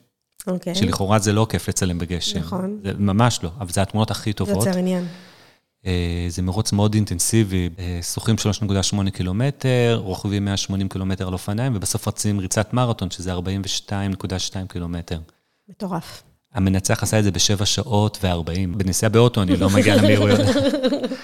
אוקיי. 0.47 0.75
שלכאורה 0.75 1.19
זה 1.19 1.33
לא 1.33 1.47
כיף 1.51 1.69
לצלם 1.69 1.99
בגשם. 1.99 2.39
נכון. 2.39 2.79
זה 2.85 2.93
ממש 2.99 3.41
לא, 3.43 3.51
אבל 3.61 3.73
זה 3.73 3.83
התמונות 3.83 4.11
הכי 4.11 4.31
זה 4.31 4.37
טובות. 4.37 4.67
יוצר 4.67 4.79
עניין. 4.79 5.07
אה, 5.87 6.27
זה 6.29 6.43
מרוץ 6.43 6.73
מאוד 6.73 6.95
אינטנסיבי, 6.95 7.69
אה, 7.79 7.99
שוחים 8.03 8.37
3.8 8.39 9.11
קילומטר, 9.11 10.01
רוכבים 10.03 10.45
180 10.45 10.89
קילומטר 10.89 11.27
על 11.27 11.33
אופניים, 11.33 11.77
ובסוף 11.77 12.09
רצים 12.09 12.39
ריצת 12.39 12.73
מרתון, 12.73 13.11
שזה 13.11 13.33
42.2 13.35 14.67
קילומטר. 14.69 15.19
מטורף. 15.69 16.23
המנצח 16.55 17.03
עשה 17.03 17.19
את 17.19 17.25
זה 17.25 17.31
בשבע 17.31 17.67
שעות 17.67 18.19
ו-40. 18.23 18.77
בנסיעה 18.77 19.09
באוטו 19.09 19.43
אני 19.43 19.57
לא 19.57 19.71
מגיע 19.71 19.97
למהירויות. 19.97 20.41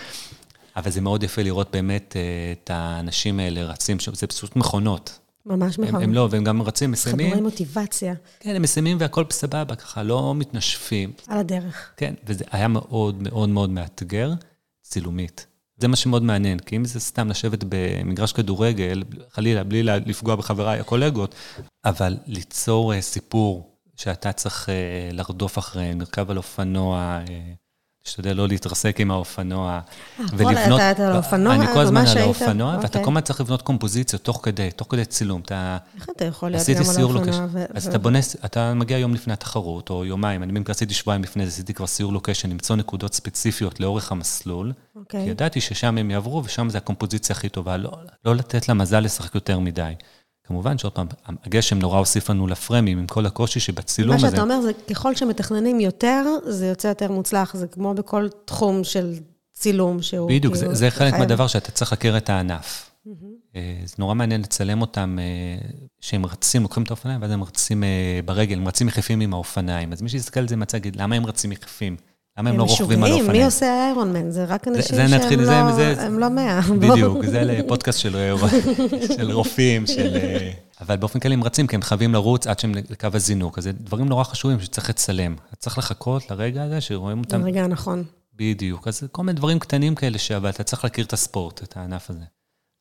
אבל 0.76 0.90
זה 0.90 1.00
מאוד 1.00 1.22
יפה 1.22 1.42
לראות 1.42 1.68
באמת 1.72 2.16
אה, 2.16 2.52
את 2.52 2.70
האנשים 2.70 3.40
האלה 3.40 3.64
רצים 3.64 3.96
זה 4.12 4.26
פשוט 4.26 4.56
מכונות. 4.56 5.18
ממש 5.46 5.78
הם, 5.78 5.84
נכון. 5.84 6.02
הם 6.02 6.14
לא, 6.14 6.28
והם 6.30 6.44
גם 6.44 6.62
רצים, 6.62 6.94
חדורי 6.96 7.14
מסיימים. 7.16 7.42
מוטיבציה 7.42 8.14
כן, 8.40 8.56
הם 8.56 8.62
מסיימים 8.62 8.96
והכל 9.00 9.24
סבבה, 9.30 9.76
ככה, 9.76 10.02
לא 10.02 10.34
מתנשפים. 10.34 11.12
על 11.26 11.38
הדרך. 11.38 11.92
כן, 11.96 12.14
וזה 12.26 12.44
היה 12.50 12.68
מאוד 12.68 13.22
מאוד 13.22 13.48
מאוד 13.48 13.70
מאתגר, 13.70 14.32
צילומית. 14.82 15.46
זה 15.78 15.88
מה 15.88 15.96
שמאוד 15.96 16.22
מעניין, 16.22 16.58
כי 16.58 16.76
אם 16.76 16.84
זה 16.84 17.00
סתם 17.00 17.28
לשבת 17.28 17.64
במגרש 17.68 18.32
כדורגל, 18.32 19.02
חלילה, 19.30 19.64
בלי 19.64 19.82
לפגוע 19.82 20.36
בחבריי, 20.36 20.80
הקולגות, 20.80 21.34
אבל 21.84 22.16
ליצור 22.26 22.94
אה, 22.94 23.00
סיפור 23.00 23.70
שאתה 23.96 24.32
צריך 24.32 24.68
אה, 24.68 24.74
לרדוף 25.12 25.58
אחריהם, 25.58 26.00
לרכב 26.00 26.30
על 26.30 26.36
אופנוע, 26.36 27.20
אה, 27.28 27.52
להשתדל 28.06 28.32
לא 28.32 28.48
להתרסק 28.48 29.00
עם 29.00 29.10
האופנוע. 29.10 29.80
ולבנות... 30.32 30.80
אתה 30.80 31.06
על 31.06 31.12
האופנוע? 31.12 31.54
אני 31.54 31.66
כל 31.66 31.78
הזמן 31.78 32.04
על 32.06 32.18
האופנוע, 32.18 32.74
ואתה 32.76 32.86
אוקיי. 32.86 33.04
כל 33.04 33.10
הזמן 33.10 33.20
צריך 33.20 33.40
לבנות 33.40 33.62
קומפוזיציות 33.62 34.22
תוך 34.22 34.40
כדי, 34.42 34.70
תוך 34.70 34.86
כדי 34.90 35.04
צילום. 35.04 35.42
איך 35.96 36.08
אתה 36.16 36.24
יכול 36.24 36.50
להיות 36.50 36.68
גם 36.68 36.90
על 36.90 37.16
האופנוע? 37.16 37.64
אז 37.74 37.86
אתה 37.86 37.98
בונה, 37.98 38.18
אתה 38.44 38.74
מגיע 38.74 38.98
יום 38.98 39.14
לפני 39.14 39.32
התחרות, 39.32 39.90
או 39.90 40.04
יומיים, 40.04 40.42
אני 40.42 40.52
במקרה 40.52 40.72
עשיתי 40.72 40.94
שבועיים 40.94 41.22
לפני 41.22 41.46
זה, 41.46 41.52
עשיתי 41.52 41.74
כבר 41.74 41.86
סיור 41.86 42.12
לוקיישן, 42.12 42.50
למצוא 42.50 42.76
נקודות 42.76 43.14
ספציפיות 43.14 43.80
לאורך 43.80 44.12
המסלול. 44.12 44.72
אוקיי. 44.96 45.24
כי 45.24 45.30
ידעתי 45.30 45.60
ששם 45.60 45.98
הם 45.98 46.10
יעברו, 46.10 46.44
ושם 46.44 46.70
זה 46.70 46.78
הקומפוזיציה 46.78 47.36
הכי 47.36 47.48
טובה, 47.48 47.76
לא, 47.76 47.92
לא 48.24 48.34
לתת 48.34 48.68
למזל 48.68 49.00
לשחק 49.00 49.34
יותר 49.34 49.58
מדי. 49.58 49.92
כמובן 50.48 50.78
שעוד 50.78 50.92
פעם, 50.92 51.06
הגשם 51.44 51.78
נורא 51.78 51.98
הוסיף 51.98 52.30
לנו 52.30 52.46
לפרמים 52.46 52.98
עם 52.98 53.06
כל 53.06 53.26
הקושי 53.26 53.60
שבצילום 53.60 54.16
הזה. 54.16 54.26
מה 54.26 54.30
שאתה 54.30 54.42
אומר 54.42 54.60
זה, 54.60 54.72
ככל 54.90 55.14
שמתכננים 55.14 55.80
יותר, 55.80 56.24
זה 56.44 56.66
יוצא 56.66 56.88
יותר 56.88 57.12
מוצלח. 57.12 57.56
זה 57.56 57.66
כמו 57.66 57.94
בכל 57.94 58.28
תחום 58.44 58.84
של 58.84 59.14
צילום 59.52 60.02
שהוא 60.02 60.28
בדיוק, 60.28 60.54
כאילו... 60.54 60.68
זה, 60.68 60.74
זה 60.74 60.90
חלק. 60.90 61.14
מהדבר 61.14 61.46
שאתה 61.46 61.70
צריך 61.70 61.92
להכיר 61.92 62.16
את 62.16 62.30
הענף. 62.30 62.90
Mm-hmm. 63.06 63.58
זה 63.84 63.94
נורא 63.98 64.14
מעניין 64.14 64.40
לצלם 64.40 64.80
אותם, 64.80 65.18
אה, 65.20 65.68
שהם 66.00 66.26
רצים, 66.26 66.62
לוקחים 66.62 66.82
את 66.82 66.90
האופניים, 66.90 67.22
ואז 67.22 67.30
הם 67.30 67.42
רצים 67.42 67.84
אה, 67.84 68.20
ברגל, 68.24 68.58
הם 68.58 68.68
רצים 68.68 68.88
יחפים 68.88 69.20
עם 69.20 69.34
האופניים. 69.34 69.92
אז 69.92 70.02
מי 70.02 70.08
שיסתכל 70.08 70.40
על 70.40 70.48
זה 70.48 70.56
מצא, 70.56 70.76
יגיד, 70.76 70.96
למה 70.96 71.16
הם 71.16 71.26
רצים 71.26 71.52
יחפים? 71.52 71.96
למה 72.38 72.50
הם 72.50 72.58
לא 72.58 72.62
רוכבים 72.62 73.04
על 73.04 73.12
אופניים? 73.12 73.32
מי 73.32 73.44
עושה 73.44 73.84
איירון 73.84 74.12
מן? 74.12 74.30
זה 74.30 74.44
רק 74.44 74.68
אנשים 74.68 74.96
שהם 74.96 75.10
נתחיל, 75.10 75.40
לא, 75.40 75.72
זה, 75.72 76.06
הם 76.06 76.18
לא 76.18 76.28
מאה. 76.28 76.60
בדיוק, 76.80 77.24
זה 77.24 77.44
לפודקאסט 77.44 77.98
של, 77.98 78.34
של 79.16 79.32
רופאים, 79.32 79.86
של... 79.86 80.16
אבל 80.80 80.96
באופן 80.96 81.20
כללי 81.20 81.34
הם 81.34 81.44
רצים, 81.44 81.66
כי 81.66 81.76
הם 81.76 81.82
חייבים 81.82 82.12
לרוץ 82.12 82.46
עד 82.46 82.58
שהם 82.58 82.74
לקו 82.74 83.08
הזינוק. 83.12 83.58
אז 83.58 83.64
זה 83.64 83.72
דברים 83.72 84.08
נורא 84.08 84.24
חשובים 84.24 84.60
שצריך 84.60 84.90
לצלם. 84.90 85.36
צריך 85.58 85.78
לחכות 85.78 86.30
לרגע 86.30 86.62
הזה 86.62 86.80
שרואים 86.80 87.18
אותם. 87.18 87.40
לרגע 87.40 87.64
הנכון. 87.64 88.04
בדיוק. 88.34 88.88
אז 88.88 89.02
כל 89.12 89.22
מיני 89.22 89.36
דברים 89.36 89.58
קטנים 89.58 89.94
כאלה, 89.94 90.18
אבל 90.36 90.48
אתה 90.48 90.62
צריך 90.62 90.84
להכיר 90.84 91.04
את 91.04 91.12
הספורט, 91.12 91.62
את 91.62 91.76
הענף 91.76 92.10
הזה. 92.10 92.24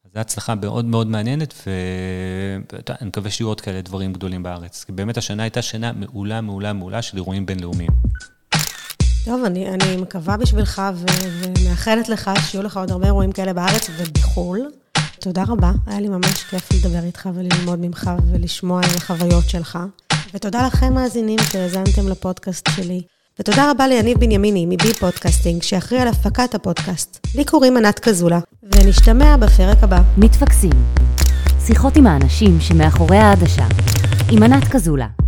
אז 0.06 0.12
זו 0.14 0.20
הצלחה 0.20 0.56
מאוד 0.56 0.86
מאוד 0.86 1.08
מעניינת, 1.08 1.54
ואני 1.68 3.10
מקווה 3.10 3.32
שיהיו 3.32 3.48
עוד 3.48 3.62
כאלה 3.62 3.82
דברים 3.82 4.14
גדולים 4.14 4.44
בארץ. 4.44 4.84
כי 4.84 4.92
באמת 4.92 5.18
השנה 5.18 5.44
הייתה 5.44 5.62
שנה 5.62 5.92
מעולה, 5.92 6.42
מעולה, 6.42 6.74
מעולה 6.74 7.02
של 7.02 7.18
אירועים 7.18 7.46
בינלאומיים. 7.46 7.92
טוב, 9.26 9.44
אני, 9.44 9.70
אני 9.70 9.98
מקווה 9.98 10.38
בשבילך 10.38 10.82
ומאחלת 11.42 12.10
לך 12.10 12.32
שיהיו 12.46 12.64
לך 12.64 12.78
עוד 12.78 12.92
הרבה 12.92 13.06
אירועים 13.06 13.32
כאלה 13.32 13.54
בארץ 13.54 13.90
ובחו"ל. 13.98 14.70
תודה 15.20 15.44
רבה, 15.48 15.72
היה 15.88 16.00
לי 16.00 16.10
ממש 16.10 16.44
כיף 16.44 16.70
לדבר 16.74 17.04
איתך 17.04 17.30
וללמוד 17.36 17.80
ממך 17.80 18.12
ולשמוע 18.32 18.82
על 18.84 18.90
החוויות 18.98 19.50
שלך. 19.50 19.80
ותודה 20.34 20.68
לכם, 20.68 20.94
מאזינים, 20.94 21.40
שהאזנתם 21.52 22.08
לפודקאסט 22.08 22.70
שלי. 22.76 23.02
ותודה 23.40 23.72
רבה 23.72 23.88
ליניב 23.88 24.20
בנימיני 24.20 24.66
מ-Be 24.66 24.94
Podcasting, 24.94 25.62
שאחראי 25.62 26.02
על 26.02 26.08
הפקת 26.08 26.56
הפודקאסט. 26.56 27.28
לי 27.36 27.46
קוראים 27.46 27.78
ענת 27.78 28.00
קזולה, 28.00 28.40
ונשתמע 28.64 29.38
בפרק 29.38 29.78
הבא. 29.82 30.02
מתפקסים. 30.18 30.72
שיחות 31.66 31.96
עם 31.96 32.08
האנשים 32.08 32.62
שמאחורי 32.62 33.18
העדשה. 33.18 33.68
עם 34.32 34.44
ענת 34.44 34.68
קזולה. 34.68 35.25